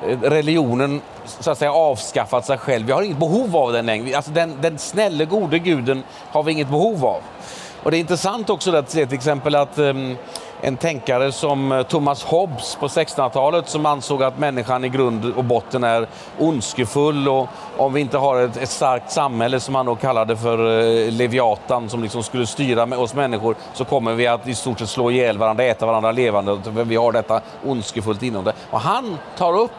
eh, 0.09 0.21
religionen 0.21 1.01
så 1.25 1.51
att 1.51 1.59
säga 1.59 1.73
avskaffat 1.73 2.47
sig 2.47 2.59
själv. 2.59 2.87
Vi 2.87 2.93
har 2.93 3.03
inget 3.03 3.19
behov 3.19 3.57
av 3.57 3.73
den 3.73 3.87
längre. 3.87 4.17
Alltså 4.17 4.31
den, 4.31 4.57
den 4.61 4.79
snälle, 4.79 5.25
gode 5.25 5.59
guden 5.59 6.03
har 6.31 6.43
vi 6.43 6.53
inget 6.53 6.69
behov 6.69 7.05
av. 7.05 7.21
Och 7.83 7.91
det 7.91 7.97
är 7.97 8.01
intressant 8.01 8.51
också 8.51 8.77
att 8.77 8.91
se 8.91 9.07
till 9.07 9.15
exempel 9.15 9.55
att 9.55 9.79
um, 9.79 10.17
en 10.61 10.77
tänkare 10.77 11.33
som 11.33 11.73
eh, 11.73 11.83
Thomas 11.83 12.25
Hobbes 12.25 12.77
på 12.81 12.89
1600-talet 12.89 13.69
som 13.69 13.87
ansåg 13.87 14.23
att 14.23 14.39
människan 14.39 14.85
i 14.85 14.89
grund 14.89 15.33
och 15.37 15.45
botten 15.45 15.85
är 15.85 16.07
ondskefull 16.39 17.29
och 17.29 17.49
om 17.77 17.93
vi 17.93 18.01
inte 18.01 18.19
har 18.19 18.41
ett, 18.41 18.57
ett 18.57 18.69
starkt 18.69 19.13
samhälle 19.13 19.61
som 19.61 19.75
han 19.75 19.87
då 19.87 19.97
kallade 19.97 20.37
för 20.37 20.81
eh, 20.81 21.13
Leviatan 21.13 21.89
som 21.89 22.03
liksom 22.03 22.23
skulle 22.23 22.47
styra 22.47 22.87
med 22.87 22.99
oss 22.99 23.15
människor 23.15 23.57
så 23.75 23.85
kommer 23.85 24.15
vi 24.15 24.27
att 24.27 24.49
i 24.49 24.55
stort 24.55 24.79
sett 24.79 24.89
slå 24.89 25.11
ihjäl 25.11 25.39
varandra, 25.39 25.65
äta 25.65 25.87
varandra 25.87 26.13
levande. 26.13 26.59
Vi 26.71 26.97
har 26.97 27.13
detta 27.13 27.41
ondskefullt 27.65 28.23
inom 28.23 28.45
det. 28.45 28.53
Och 28.71 28.81
han 28.81 29.19
tar 29.37 29.59
upp 29.59 29.71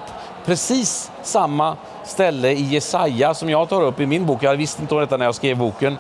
precis 0.46 1.12
samma 1.24 1.76
ställe 2.04 2.52
i 2.52 2.64
Jesaja 2.64 3.34
som 3.34 3.50
jag 3.50 3.70
tar 3.70 3.82
upp 3.82 4.00
i 4.00 4.06
min 4.06 4.26
bok. 4.26 4.44
Jag 4.44 4.56
visste 4.56 4.82
inte 4.82 4.96
om 4.96 5.02
detta 5.02 5.18
när 5.18 5.26
jag 5.26 5.36
skrev 5.36 5.58
boken. 5.58 5.98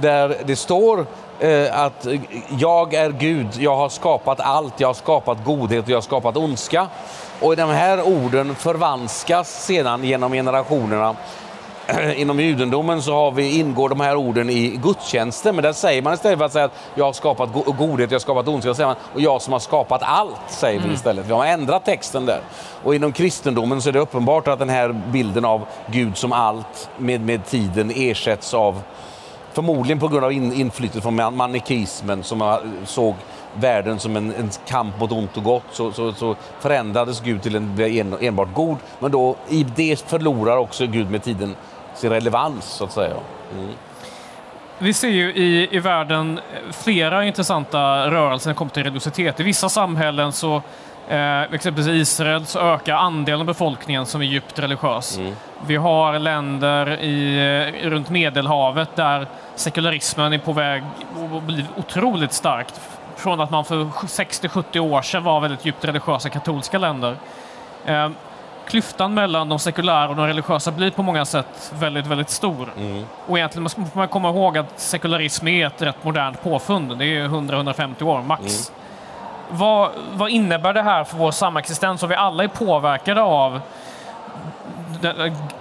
Där 0.00 0.36
det 0.44 0.56
står 0.56 1.06
att 1.72 2.06
jag 2.58 2.94
är 2.94 3.10
Gud, 3.10 3.48
jag 3.58 3.76
har 3.76 3.88
skapat 3.88 4.40
allt, 4.40 4.80
jag 4.80 4.88
har 4.88 4.94
skapat 4.94 5.44
godhet 5.44 5.84
och 5.84 5.90
jag 5.90 5.96
har 5.96 6.02
skapat 6.02 6.36
ondska. 6.36 6.88
Och 7.40 7.56
de 7.56 7.70
här 7.70 8.02
orden 8.02 8.54
förvanskas 8.54 9.64
sedan 9.64 10.04
genom 10.04 10.32
generationerna 10.32 11.16
inom 12.16 12.40
judendomen 12.40 13.02
så 13.02 13.14
har 13.14 13.30
vi, 13.30 13.58
ingår 13.58 13.88
de 13.88 14.00
här 14.00 14.16
orden 14.16 14.50
i 14.50 14.80
gudstjänsten, 14.82 15.54
men 15.54 15.62
där 15.62 15.72
säger 15.72 16.02
man 16.02 16.14
istället 16.14 16.38
för 16.38 16.46
att 16.46 16.52
säga 16.52 16.64
att 16.64 16.78
jag 16.94 17.04
har 17.04 17.12
skapat 17.12 17.48
godhet, 17.78 18.10
jag 18.10 18.14
har 18.14 18.20
skapat 18.20 18.48
ondska, 18.48 18.74
säger 18.74 18.86
man 18.86 18.96
och 19.14 19.20
jag 19.20 19.42
som 19.42 19.52
har 19.52 19.60
skapat 19.60 20.02
allt, 20.04 20.40
säger 20.48 20.78
vi 20.78 20.84
mm. 20.84 20.94
istället. 20.94 21.26
Vi 21.26 21.32
har 21.32 21.46
ändrat 21.46 21.84
texten 21.84 22.26
där. 22.26 22.40
Och 22.84 22.94
inom 22.94 23.12
kristendomen 23.12 23.82
så 23.82 23.88
är 23.88 23.92
det 23.92 24.00
uppenbart 24.00 24.48
att 24.48 24.58
den 24.58 24.68
här 24.68 24.92
bilden 25.12 25.44
av 25.44 25.66
Gud 25.86 26.16
som 26.16 26.32
allt 26.32 26.88
med, 26.98 27.20
med 27.20 27.46
tiden 27.46 27.92
ersätts 27.94 28.54
av, 28.54 28.82
förmodligen 29.52 29.98
på 29.98 30.08
grund 30.08 30.24
av 30.24 30.32
in, 30.32 30.52
inflytet 30.52 31.02
från 31.02 31.36
manikismen 31.36 32.22
som 32.22 32.58
såg 32.84 33.14
världen 33.54 33.98
som 33.98 34.16
en, 34.16 34.34
en, 34.34 34.50
kamp 34.66 35.00
mot 35.00 35.12
ont 35.12 35.36
och 35.36 35.44
gott 35.44 35.64
så, 35.72 35.92
så, 35.92 36.12
så 36.12 36.36
förändrades 36.60 37.20
Gud 37.20 37.42
till 37.42 37.56
en, 37.56 37.80
en, 37.80 38.16
enbart 38.20 38.54
god. 38.54 38.76
Men 38.98 39.10
då 39.10 39.36
i 39.48 39.66
det 39.76 40.08
förlorar 40.08 40.56
också 40.56 40.86
Gud 40.86 41.10
med 41.10 41.22
tiden 41.22 41.56
sin 41.94 42.10
relevans 42.10 42.64
så 42.64 42.84
att 42.84 42.92
säga. 42.92 43.14
Mm. 43.58 43.68
Vi 44.78 44.92
ser 44.92 45.08
ju 45.08 45.34
i, 45.34 45.76
i 45.76 45.78
världen 45.78 46.40
flera 46.72 47.24
intressanta 47.24 48.10
rörelser 48.10 48.48
när 48.48 48.54
det 48.54 48.58
kommer 48.58 48.70
till 48.70 48.82
religiositet. 48.82 49.40
I 49.40 49.42
vissa 49.42 49.68
samhällen 49.68 50.32
så 50.32 50.62
Eh, 51.08 51.42
exempelvis 51.42 51.86
i 51.86 52.00
Israel 52.00 52.46
så 52.46 52.58
ökar 52.58 52.94
andelen 52.94 53.46
befolkningen 53.46 54.06
som 54.06 54.20
är 54.20 54.24
djupt 54.24 54.58
religiös. 54.58 55.18
Mm. 55.18 55.34
Vi 55.66 55.76
har 55.76 56.18
länder 56.18 57.00
i, 57.00 57.38
eh, 57.84 57.88
runt 57.90 58.10
Medelhavet 58.10 58.96
där 58.96 59.26
sekularismen 59.54 60.32
är 60.32 60.38
på 60.38 60.52
väg 60.52 60.82
att 61.36 61.42
bli 61.42 61.64
otroligt 61.76 62.32
starkt. 62.32 62.80
Från 63.16 63.40
att 63.40 63.50
man 63.50 63.64
för 63.64 63.88
60-70 64.06 64.80
år 64.80 65.02
sedan 65.02 65.24
var 65.24 65.40
väldigt 65.40 65.64
djupt 65.64 65.84
religiösa 65.84 66.28
katolska 66.28 66.78
länder. 66.78 67.16
Eh, 67.86 68.10
klyftan 68.66 69.14
mellan 69.14 69.48
de 69.48 69.58
sekulära 69.58 70.08
och 70.08 70.16
de 70.16 70.26
religiösa 70.26 70.70
blir 70.70 70.90
på 70.90 71.02
många 71.02 71.24
sätt 71.24 71.72
väldigt, 71.78 72.06
väldigt 72.06 72.30
stor. 72.30 72.68
Mm. 72.78 73.04
Och 73.26 73.38
egentligen 73.38 73.62
måste 73.62 73.80
man 73.94 74.08
komma 74.08 74.28
ihåg 74.28 74.58
att 74.58 74.80
sekularism 74.80 75.48
är 75.48 75.66
ett 75.66 75.82
rätt 75.82 76.04
modernt 76.04 76.42
påfund. 76.42 76.98
Det 76.98 77.04
är 77.04 77.28
100-150 77.28 78.02
år 78.02 78.22
max. 78.22 78.70
Mm. 78.70 78.81
Vad, 79.52 79.90
vad, 80.12 80.30
innebär 80.30 80.72
det 80.72 80.82
här 80.82 81.04
för 81.04 81.16
vår 81.16 81.30
samexistens? 81.30 82.02
Och 82.02 82.10
vi 82.10 82.14
alla 82.14 82.44
är 82.44 82.48
påverkade 82.48 83.22
av 83.22 83.60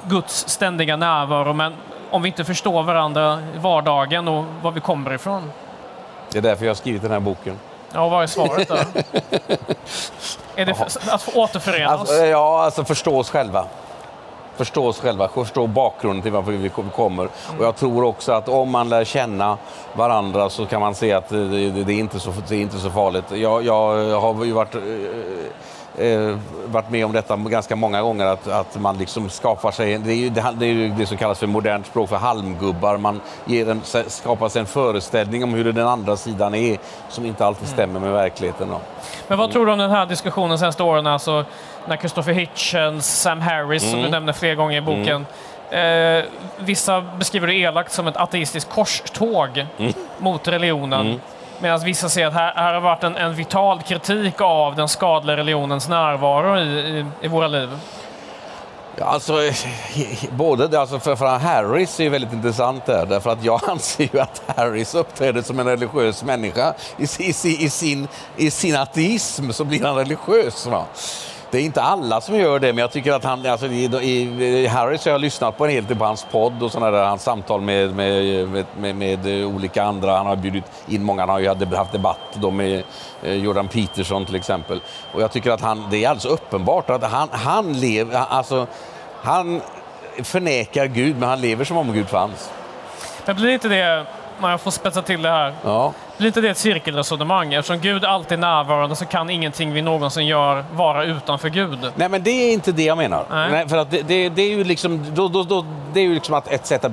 Guds 0.04 0.49
ständiga 0.49 0.95
närvaro, 0.95 1.54
men 1.54 1.73
om 2.12 2.21
vi 2.21 2.30
inte 2.30 2.45
förstår 2.45 2.84
varandra 2.84 3.39
i 3.56 3.58
vardagen 3.58 4.27
och 4.27 4.45
var 4.62 4.71
vi 4.71 4.80
kommer 4.80 5.13
ifrån. 5.13 5.51
Det 6.32 6.38
är 6.38 6.41
därför 6.41 6.65
jag 6.65 6.69
har 6.69 6.75
skrivit 6.75 7.01
den 7.01 7.12
här 7.12 7.19
boken. 7.19 7.60
Ja, 7.93 8.10
vad 8.10 8.23
är 8.23 8.27
svaret 8.27 8.67
då? 8.67 8.75
är 10.56 10.65
det 10.65 10.73
för, 10.73 11.13
att 11.13 11.21
få 11.21 11.32
återförena 11.41 11.93
oss? 11.93 11.99
Alltså, 11.99 12.25
ja, 12.25 12.63
alltså 12.63 12.86
förstå 12.86 13.19
oss 13.19 13.30
själva. 13.30 13.65
Förstå 14.62 14.88
oss 14.88 15.00
själva, 15.00 15.28
förstå 15.28 15.67
bakgrunden 15.67 16.21
till 16.21 16.32
varför 16.32 16.52
vi 16.52 16.69
kommer. 16.69 17.24
Mm. 17.24 17.60
Och 17.60 17.65
jag 17.65 17.76
tror 17.76 18.04
också 18.04 18.32
att 18.32 18.50
om 18.50 18.69
man 18.69 18.89
lär 18.89 19.04
känna 19.04 19.58
varandra 19.93 20.50
så 20.50 20.65
kan 20.65 20.82
man 20.82 20.95
se 20.95 21.13
att 21.13 21.30
det, 21.30 21.47
det, 21.47 21.84
det 21.84 21.93
är, 21.93 22.00
inte 22.00 22.19
så, 22.19 22.34
det 22.47 22.56
är 22.56 22.60
inte 22.60 22.78
så 22.78 22.89
farligt. 22.89 23.26
Jag, 23.32 23.65
jag 23.65 24.19
har 24.19 24.45
ju 24.45 24.52
varit 24.52 24.76
eh, 25.97 26.38
varit 26.65 26.89
med 26.89 27.06
om 27.06 27.12
detta 27.12 27.36
ganska 27.36 27.75
många 27.75 28.01
gånger, 28.01 28.25
att, 28.25 28.47
att 28.47 28.80
man 28.80 28.97
liksom 28.97 29.30
skapar 29.30 29.71
sig, 29.71 29.97
det 29.97 30.12
är, 30.12 30.15
ju, 30.15 30.30
det, 30.30 30.54
det 30.60 30.65
är 30.65 30.69
ju 30.69 30.89
det 30.89 31.06
som 31.06 31.17
kallas 31.17 31.39
för 31.39 31.47
modernt 31.47 31.86
språk 31.86 32.10
för 32.10 32.15
halmgubbar, 32.15 32.97
man 32.97 33.21
ger 33.45 33.69
en, 33.69 33.82
skapar 34.08 34.49
sig 34.49 34.60
en 34.60 34.65
föreställning 34.65 35.43
om 35.43 35.54
hur 35.54 35.73
den 35.73 35.88
andra 35.88 36.17
sidan 36.17 36.56
är 36.56 36.77
som 37.10 37.25
inte 37.25 37.45
alltid 37.45 37.63
mm. 37.63 37.73
stämmer 37.73 37.99
med 37.99 38.12
verkligheten. 38.12 38.67
Då. 38.69 38.80
Men 39.27 39.38
vad 39.38 39.51
tror 39.51 39.65
du 39.65 39.71
om 39.71 39.80
den 39.80 39.91
här 39.91 40.06
diskussionen 40.06 40.60
senaste 40.60 40.84
åren, 40.84 41.08
alltså 41.08 41.45
när 41.88 41.97
Christopher 41.97 42.34
Hitchens, 42.34 43.21
Sam 43.21 43.41
Harris, 43.41 43.84
mm. 43.84 43.91
som 43.91 43.99
du 43.99 44.08
mm. 44.08 44.12
nämner 44.12 44.34
flera 44.34 44.56
gånger 44.56 44.77
i 44.77 44.82
boken, 44.82 45.25
mm. 45.71 46.17
eh, 46.17 46.25
vissa 46.58 47.01
beskriver 47.01 47.47
det 47.47 47.56
elakt 47.56 47.91
som 47.91 48.08
ett 48.08 48.17
ateistiskt 48.17 48.69
korståg 48.69 49.65
mm. 49.77 49.93
mot 50.19 50.47
religionen. 50.47 51.08
Mm. 51.08 51.19
Medan 51.62 51.80
vissa 51.80 52.10
ser 52.10 52.26
att 52.26 52.34
här, 52.34 52.54
här 52.56 52.74
har 52.74 52.82
varit 52.82 53.04
en, 53.04 53.17
en, 53.17 53.36
vital 53.36 53.82
kritik 53.82 54.41
av 54.41 54.76
den 54.76 54.88
skadliga 54.88 55.38
religionens 55.38 55.89
närvaro 55.89 56.58
i, 56.58 56.62
i, 56.62 57.06
i 57.21 57.28
våra 57.28 57.47
liv. 57.47 57.69
Ja, 58.95 59.06
alltså, 59.06 59.43
eh, 59.43 59.56
både, 60.32 60.80
alltså 60.80 61.00
för, 61.00 61.15
för 61.15 61.26
Harris 61.26 62.00
är 62.00 62.10
väldigt 62.10 62.34
intressant 62.34 62.86
där, 62.86 63.06
därför 63.06 63.30
att 63.30 63.43
jag 63.43 63.62
anser 63.69 64.10
ju 64.13 64.19
att 64.19 64.41
Harris 64.58 64.95
uppträder 64.95 65.41
som 65.41 65.60
en 65.60 65.65
religiös 65.65 66.24
människa. 66.24 66.74
I, 66.97 67.04
i, 67.04 67.30
i, 67.65 67.69
sin, 67.69 68.08
i 68.38 68.52
sin 68.52 68.76
ateism 68.76 69.52
så 69.52 69.63
blir 69.63 69.84
han 69.84 69.95
religiös. 69.95 70.67
Va? 70.67 70.86
Det 71.52 71.58
är 71.58 71.62
inte 71.62 71.82
alla 71.82 72.22
som 72.22 72.36
gör 72.36 72.60
det, 72.60 72.68
men 72.68 72.78
jag 72.78 72.92
tycker 72.92 73.14
att 73.14 73.24
han, 73.24 73.46
alltså, 73.46 73.68
i, 73.68 73.84
i, 73.84 74.68
Harris 74.68 75.06
har 75.06 75.12
jag 75.12 75.22
lyssnat 75.22 75.58
på 75.58 75.66
en 75.66 75.72
hel 75.72 75.86
del 75.86 75.98
på 75.98 76.06
hans 76.06 76.26
podd 76.32 76.64
och 76.64 76.72
sådana 76.72 76.92
där, 76.92 77.06
hans 77.06 77.24
samtal 77.24 77.62
med, 77.62 77.96
med, 77.96 78.66
med, 78.78 78.96
med, 78.96 79.46
olika 79.46 79.84
andra. 79.84 80.18
Han 80.18 80.26
har 80.26 80.36
bjudit 80.36 80.64
in 80.88 81.04
många, 81.04 81.22
han 81.22 81.30
har 81.30 81.40
ju 81.40 81.76
haft 81.76 81.92
debatt 81.92 82.18
då 82.34 82.52
med 82.52 82.84
eh, 83.24 83.34
Jordan 83.34 83.68
Peterson 83.68 84.26
till 84.26 84.36
exempel. 84.36 84.82
Och 85.14 85.22
jag 85.22 85.32
tycker 85.32 85.52
att 85.52 85.62
han, 85.62 85.88
det 85.90 86.04
är 86.04 86.10
alldeles 86.10 86.26
uppenbart 86.26 86.90
att 86.90 87.04
han, 87.04 87.30
han 87.32 87.74
lever, 87.74 88.20
alltså, 88.30 88.68
han 89.22 89.62
förnekar 90.24 90.86
Gud, 90.86 91.18
men 91.18 91.30
han 91.30 91.42
lever 91.42 91.66
som 91.66 91.78
om 91.78 91.94
Gud 91.94 92.10
fanns. 92.10 92.52
Men 93.26 93.36
blir 93.36 93.50
inte 93.50 93.68
det, 93.68 94.06
om 94.42 94.50
jag 94.50 94.62
får 94.62 94.72
spetsa 94.72 95.02
till 95.02 95.22
det 95.22 95.30
här, 95.30 95.54
ja. 95.64 95.94
Blir 96.21 96.27
inte 96.27 96.41
det 96.41 96.49
ett 96.49 96.57
cirkelresonemang? 96.57 97.53
Eftersom 97.53 97.79
Gud 97.79 98.05
alltid 98.05 98.38
är 98.38 98.41
närvarande 98.41 98.95
så 98.95 99.05
kan 99.05 99.29
ingenting 99.29 99.73
vi 99.73 99.81
någonsin 99.81 100.25
gör 100.25 100.65
vara 100.73 101.03
utanför 101.03 101.49
Gud. 101.49 101.91
Nej, 101.95 102.10
men 102.10 102.23
det 102.23 102.31
är 102.31 102.53
inte 102.53 102.71
det 102.71 102.84
jag 102.84 102.97
menar. 102.97 103.25
Nej. 103.29 103.51
Nej, 103.51 103.69
för 103.69 103.77
att 103.77 103.91
det, 103.91 104.01
det, 104.01 104.29
det 104.29 104.41
är 104.41 104.49
ju 104.49 104.63
liksom, 104.63 105.05
då, 105.13 105.27
då, 105.27 105.43
då, 105.43 105.65
det 105.93 105.99
är 105.99 106.03
ju 106.03 106.13
liksom 106.13 106.36
att 106.36 106.51
ett 106.51 106.65
sätt 106.65 106.86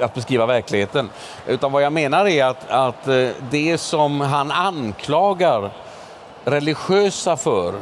att 0.00 0.14
beskriva 0.14 0.46
verkligheten. 0.46 1.10
Utan 1.46 1.72
vad 1.72 1.82
jag 1.82 1.92
menar 1.92 2.28
är 2.28 2.44
att, 2.44 2.70
att 2.70 3.08
eh, 3.08 3.28
det 3.50 3.78
som 3.78 4.20
han 4.20 4.50
anklagar 4.50 5.70
religiösa 6.44 7.36
för 7.36 7.74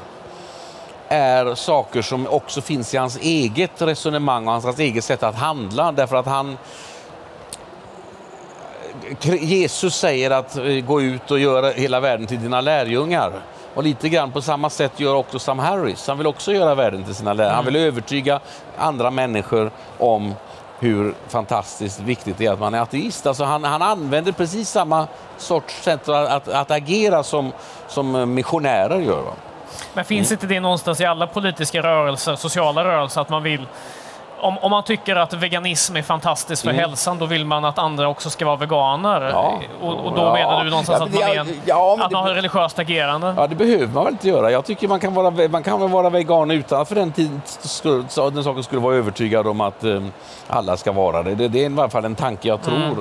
är 1.08 1.54
saker 1.54 2.02
som 2.02 2.26
också 2.26 2.60
finns 2.60 2.94
i 2.94 2.96
hans 2.96 3.16
eget 3.16 3.82
resonemang 3.82 4.46
och 4.48 4.52
hans 4.52 4.78
eget 4.78 5.04
sätt 5.04 5.22
att 5.22 5.34
handla. 5.34 5.92
Därför 5.92 6.16
att 6.16 6.26
han... 6.26 6.58
Jesus 9.40 9.94
säger 9.94 10.31
att 10.31 10.57
eh, 10.57 10.64
gå 10.64 11.03
ut 11.03 11.31
och 11.31 11.38
göra 11.38 11.70
hela 11.70 12.01
världen 12.01 12.27
till 12.27 12.42
dina 12.42 12.61
lärjungar. 12.61 13.33
Och 13.75 13.83
lite 13.83 14.09
grann 14.09 14.33
på 14.33 14.42
samma 14.42 14.70
sätt 14.70 15.01
gör 15.01 15.14
också 15.14 15.38
Sam 15.38 15.59
Harris. 15.59 16.09
Han 16.09 16.18
vill 16.18 16.27
också 16.27 16.53
göra 16.53 16.75
världen 16.75 17.05
till 17.05 17.14
sina 17.14 17.33
lärjungar. 17.33 17.57
Han 17.57 17.64
vill 17.64 17.77
övertyga 17.77 18.40
andra 18.79 19.11
människor 19.11 19.70
om 19.99 20.35
hur 20.79 21.14
fantastiskt 21.29 22.01
viktigt 22.01 22.38
det 22.38 22.46
är 22.46 22.53
att 22.53 22.61
man 22.61 22.75
är 22.75 22.81
ateist. 22.81 23.27
Alltså 23.27 23.44
han, 23.44 23.64
han 23.64 23.83
använder 23.83 24.33
precis 24.33 24.68
samma 24.68 25.07
sorts 25.38 25.83
sätt 25.83 26.09
att, 26.09 26.29
att, 26.29 26.49
att 26.49 26.70
agera 26.70 27.23
som, 27.23 27.53
som 27.88 28.35
missionärer 28.35 29.01
gör. 29.01 29.23
Va? 29.23 29.33
Men 29.94 30.05
finns 30.05 30.33
inte 30.33 30.46
det 30.46 30.61
någonstans 30.61 31.01
i 31.01 31.05
alla 31.05 31.27
politiska 31.27 31.83
rörelser, 31.83 32.37
sociala 32.37 32.85
rörelser, 32.85 33.20
att 33.20 33.29
man 33.29 33.42
vill 33.42 33.66
om, 34.40 34.59
om 34.59 34.70
man 34.70 34.83
tycker 34.83 35.16
att 35.16 35.33
veganism 35.33 35.96
är 35.96 36.03
fantastiskt 36.03 36.62
för 36.62 36.72
hälsan, 36.72 37.18
då 37.18 37.26
vill 37.26 37.44
man 37.44 37.64
att 37.64 37.79
andra 37.79 38.09
också 38.09 38.31
ska 38.31 38.46
vara 38.46 38.57
veganer. 38.57 39.16
Mm. 39.16 39.33
Ja. 39.33 39.61
Och, 39.83 39.94
och 40.07 40.12
då 40.16 40.22
Ja. 40.22 40.33
menar 40.33 40.64
du 40.64 40.70
någonstans 40.70 40.98
Ja, 41.00 41.05
att 41.05 41.11
men 41.12 41.20
man, 41.20 41.31
det- 41.31 41.37
är 41.37 41.40
en, 41.40 41.61
ja, 41.64 41.98
att 42.00 42.11
man 42.11 42.22
har 42.24 42.31
religiöst 42.35 42.79
agerande? 42.79 43.35
Ja, 43.37 43.46
det 43.46 43.55
behöver 43.55 43.87
man 43.87 44.05
väl 44.05 44.12
inte 44.12 44.29
göra. 44.29 44.50
Jag 44.50 44.64
tycker 44.64 44.88
man 44.88 45.00
kan 45.00 45.14
vara, 45.14 45.48
man 45.48 45.62
kan 45.62 45.81
väl 45.81 45.88
vara 45.88 46.11
vegan 46.11 46.50
utan 46.50 46.81
att 46.81 46.88
för 46.88 46.94
den, 46.94 47.12
den 48.35 48.44
saken 48.44 48.62
skulle 48.62 48.81
vara 48.81 48.94
övertygad 48.96 49.46
om 49.46 49.61
att 49.61 49.85
eh, 49.85 50.03
alla 50.48 50.76
ska 50.76 50.92
vara 50.92 51.22
det. 51.22 51.35
det. 51.35 51.48
Det 51.48 51.64
är 51.64 51.70
i 51.70 51.79
alla 51.79 51.88
fall 51.88 52.05
en 52.05 52.14
tanke 52.14 52.48
jag 52.48 52.62
tror. 52.62 52.96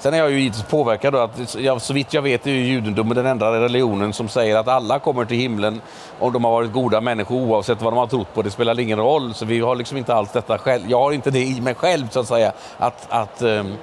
Sen 0.00 0.14
är 0.14 0.18
jag 0.18 0.30
ju 0.30 0.40
givetvis 0.40 0.62
påverkad 0.62 1.14
av 1.14 1.22
att, 1.22 1.54
jag, 1.54 1.82
så 1.82 1.92
vitt 1.92 2.14
jag 2.14 2.22
vet 2.22 2.46
är 2.46 2.50
ju 2.50 2.64
judendomen 2.66 3.16
den 3.16 3.26
enda 3.26 3.52
religionen 3.52 4.12
som 4.12 4.28
säger 4.28 4.56
att 4.56 4.68
alla 4.68 4.98
kommer 4.98 5.24
till 5.24 5.36
himlen 5.36 5.80
om 6.18 6.32
de 6.32 6.44
har 6.44 6.50
varit 6.50 6.72
goda 6.72 7.00
människor 7.00 7.36
oavsett 7.36 7.82
vad 7.82 7.92
de 7.92 7.96
har 7.96 8.06
trott 8.06 8.34
på. 8.34 8.42
Det 8.42 8.50
spelar 8.50 8.80
ingen 8.80 8.98
roll. 8.98 9.34
Så 9.34 9.44
vi 9.44 9.60
har 9.60 9.76
liksom 9.76 9.96
inte 9.96 10.14
alls 10.14 10.32
detta 10.32 10.58
själv. 10.58 10.90
Jag 10.90 11.00
har 11.00 11.12
inte 11.12 11.30
det 11.30 11.44
i 11.44 11.60
mig 11.60 11.74
själv 11.74 12.08
så 12.10 12.20
att 12.20 12.28
säga. 12.28 12.52
Att, 12.78 13.06
att, 13.08 13.42
um, 13.42 13.74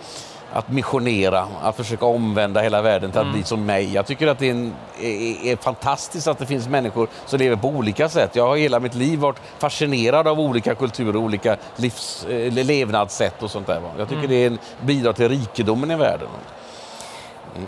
att 0.54 0.70
missionera, 0.70 1.48
att 1.62 1.76
försöka 1.76 2.06
omvända 2.06 2.62
hela 2.62 2.82
världen 2.82 3.12
till 3.12 3.22
att 3.22 3.32
bli 3.32 3.44
som 3.44 3.66
mig. 3.66 3.94
Jag 3.94 4.06
tycker 4.06 4.28
att 4.28 4.40
det 4.40 4.48
är, 4.48 4.52
en, 4.52 4.74
är, 5.02 5.52
är 5.52 5.56
fantastiskt 5.56 6.28
att 6.28 6.40
det 6.40 6.46
finns 6.46 6.68
människor 6.68 7.08
som 7.26 7.40
lever 7.40 7.56
på 7.56 7.68
olika 7.68 8.10
sätt. 8.10 8.36
Jag 8.36 8.48
har 8.48 8.58
hela 8.58 8.80
mitt 8.80 8.96
liv 8.96 9.20
varit 9.20 9.42
fascinerad 9.60 10.28
av 10.28 10.40
olika 10.40 10.76
kulturer, 10.76 11.16
olika 11.16 11.58
livs, 11.76 12.26
eh, 12.26 12.54
levnadssätt 12.54 13.44
och 13.44 13.52
sånt 13.52 13.68
där. 13.68 13.82
Jag 13.98 14.10
tycker 14.10 14.28
det 14.28 14.36
är 14.36 14.48
en, 14.48 14.58
bidrar 14.82 15.14
till 15.14 15.30
rikedomen 15.30 15.92
i 15.92 15.96
världen. 15.96 16.28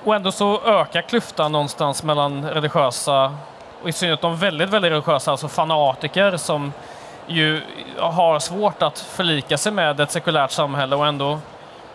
Och 0.06 0.15
ändå 0.15 0.32
så 0.32 0.62
ökar 0.65 1.02
klyftan 1.02 1.52
någonstans 1.52 2.04
mellan 2.04 2.46
religiösa, 2.50 3.36
och 3.84 3.89
i 3.89 3.92
synnerhet 3.92 4.22
de 4.22 4.38
väldigt, 4.38 4.70
väldigt 4.70 4.92
religiösa, 4.92 5.32
alltså 5.32 5.48
fanatiker 5.48 6.38
som 6.38 6.74
ju 7.28 7.62
har 7.98 8.39
svårt 8.39 8.82
att 8.82 9.00
förlika 9.00 9.58
sig 9.58 9.72
med 9.72 10.00
ett 10.00 10.12
sekulärt 10.12 10.52
samhälle 10.52 10.96
och 10.96 11.08
ändå 11.08 11.39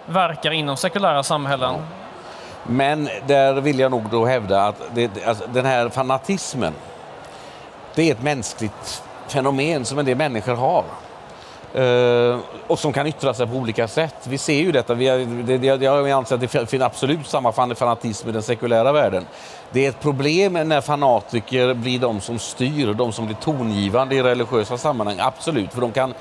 verkar 0.06 0.50
inom 0.50 0.76
sekulära 0.76 1.22
samhällen. 1.22 1.74
Men 2.66 3.08
där 3.26 3.54
vill 3.54 3.78
jag 3.78 3.90
nog 3.90 4.10
då 4.10 4.26
hävda 4.26 4.66
att 4.66 4.82
det, 4.94 5.26
alltså, 5.26 5.44
den 5.52 5.66
här 5.66 5.88
fanatismen, 5.88 6.72
det 7.94 8.10
är 8.10 8.12
ett 8.14 8.22
mänskligt 8.22 9.02
fenomen 9.28 9.84
som 9.84 9.98
en 9.98 10.04
del 10.04 10.16
människor 10.16 10.54
har. 10.54 10.84
Eh, 11.74 12.38
och 12.66 12.78
som 12.78 12.92
kan 12.92 13.06
yttra 13.06 13.34
sig 13.34 13.46
på 13.46 13.52
olika 13.54 13.88
sätt. 13.88 14.14
Vi 14.24 14.38
ser 14.38 14.60
ju 14.60 14.72
detta. 14.72 14.94
Vi, 14.94 15.08
har- 15.08 15.44
det, 15.46 15.58
det, 15.58 15.66
jag 15.84 16.10
anser 16.10 16.34
att 16.34 16.40
det 16.40 16.48
finns 16.48 16.82
absolut 16.82 17.26
samma 17.26 17.52
fanatism 17.52 18.28
i 18.28 18.32
den 18.32 18.42
sekulära 18.42 18.92
världen. 18.92 19.26
Det 19.72 19.84
är 19.84 19.88
ett 19.88 20.00
problem 20.00 20.52
när 20.52 20.80
fanatiker 20.80 21.74
blir 21.74 21.98
de 21.98 22.20
som 22.20 22.38
styr, 22.38 22.94
de 22.94 23.12
som 23.12 23.26
blir 23.26 23.37
tongivande 23.37 24.14
i 24.14 24.22
religiösa 24.22 24.78
sammanhang. 24.78 25.16
Absolut, 25.20 25.72
för 25.72 25.80
de 25.80 25.92
kan, 25.92 26.14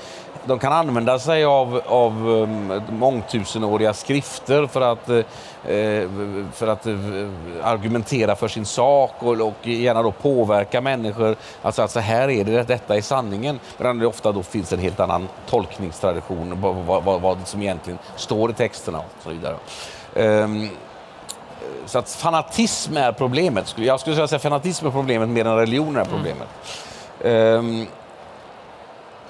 de 0.44 0.58
kan 0.58 0.72
använda 0.72 1.18
sig 1.18 1.44
av, 1.44 1.80
av 1.86 2.28
um, 2.28 2.82
mångtusenåriga 2.90 3.94
skrifter 3.94 4.66
för 4.66 4.80
att, 4.80 5.08
eh, 5.08 5.20
för 6.52 6.66
att 6.66 6.86
eh, 6.86 6.94
argumentera 7.62 8.36
för 8.36 8.48
sin 8.48 8.64
sak 8.64 9.10
och, 9.18 9.40
och 9.40 9.66
gärna 9.66 10.02
då 10.02 10.12
påverka 10.12 10.80
människor. 10.80 11.36
Alltså 11.62 11.82
att 11.82 11.90
så 11.90 12.00
här 12.00 12.30
är 12.30 12.44
det, 12.44 12.62
detta 12.62 12.96
är 12.96 13.00
sanningen. 13.00 13.60
Medan 13.78 13.98
det 13.98 14.06
ofta 14.06 14.32
då 14.32 14.42
finns 14.42 14.72
en 14.72 14.78
helt 14.78 15.00
annan 15.00 15.28
tolkningstradition, 15.46 16.60
vad, 16.60 17.04
vad, 17.04 17.20
vad, 17.20 17.38
som 17.44 17.62
egentligen 17.62 17.98
står 18.16 18.50
i 18.50 18.54
texterna 18.54 18.98
och 18.98 19.22
så 19.22 19.30
vidare. 19.30 19.56
Ehm, 20.14 20.68
så 21.86 21.98
att 21.98 22.10
fanatism 22.10 22.96
är 22.96 23.12
problemet. 23.12 23.74
Jag 23.78 24.00
skulle 24.00 24.16
säga 24.16 24.36
att 24.36 24.42
fanatism 24.42 24.86
är 24.86 24.90
problemet 24.90 25.28
mer 25.28 25.44
än 25.44 25.56
religion 25.56 25.96
är 25.96 26.04
problemet. 26.04 26.48
Ehm, 27.24 27.86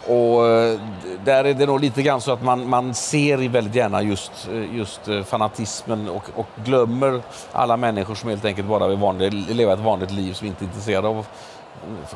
och 0.07 0.47
eh, 0.49 0.81
där 1.25 1.45
är 1.45 1.55
det 1.55 1.67
nog 1.67 1.81
lite 1.81 2.03
grann 2.03 2.21
så 2.21 2.33
att 2.33 2.43
man, 2.43 2.69
man 2.69 2.95
ser 2.95 3.49
väldigt 3.49 3.75
gärna 3.75 4.03
just, 4.03 4.49
eh, 4.53 4.77
just 4.77 5.09
eh, 5.09 5.23
fanatismen 5.23 6.09
och, 6.09 6.25
och 6.35 6.47
glömmer 6.65 7.21
alla 7.53 7.77
människor 7.77 8.15
som 8.15 8.29
helt 8.29 8.45
enkelt 8.45 8.69
bara 8.69 8.89
vill 8.89 8.99
vanlig, 8.99 9.33
leva 9.33 9.73
ett 9.73 9.81
vanligt 9.81 10.11
liv 10.11 10.33
som 10.33 10.47
inte 10.47 10.65
är 10.65 10.67
intresserade 10.67 11.09
av 11.09 11.27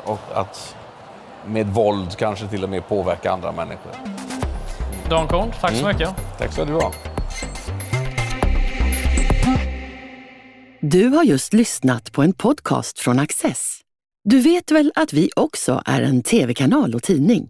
av 0.05 0.17
att 0.33 0.75
med 1.45 1.67
våld 1.67 2.17
kanske 2.17 2.47
till 2.47 2.63
och 2.63 2.69
med 2.69 2.87
påverka 2.87 3.31
andra 3.31 3.51
människor. 3.51 3.91
Dan 5.09 5.27
Korn, 5.27 5.51
tack 5.61 5.73
så 5.73 5.79
Mm. 5.85 5.97
mycket. 5.97 6.09
Tack 6.37 6.53
ska 6.53 6.65
du 6.65 6.73
ha. 6.73 6.91
Du 10.81 11.07
har 11.07 11.23
just 11.23 11.53
lyssnat 11.53 12.11
på 12.11 12.23
en 12.23 12.33
podcast 12.33 12.99
från 12.99 13.19
Access. 13.19 13.79
Du 14.23 14.41
vet 14.41 14.71
väl 14.71 14.91
att 14.95 15.13
vi 15.13 15.29
också 15.35 15.81
är 15.85 16.01
en 16.01 16.23
tv-kanal 16.23 16.95
och 16.95 17.03
tidning? 17.03 17.49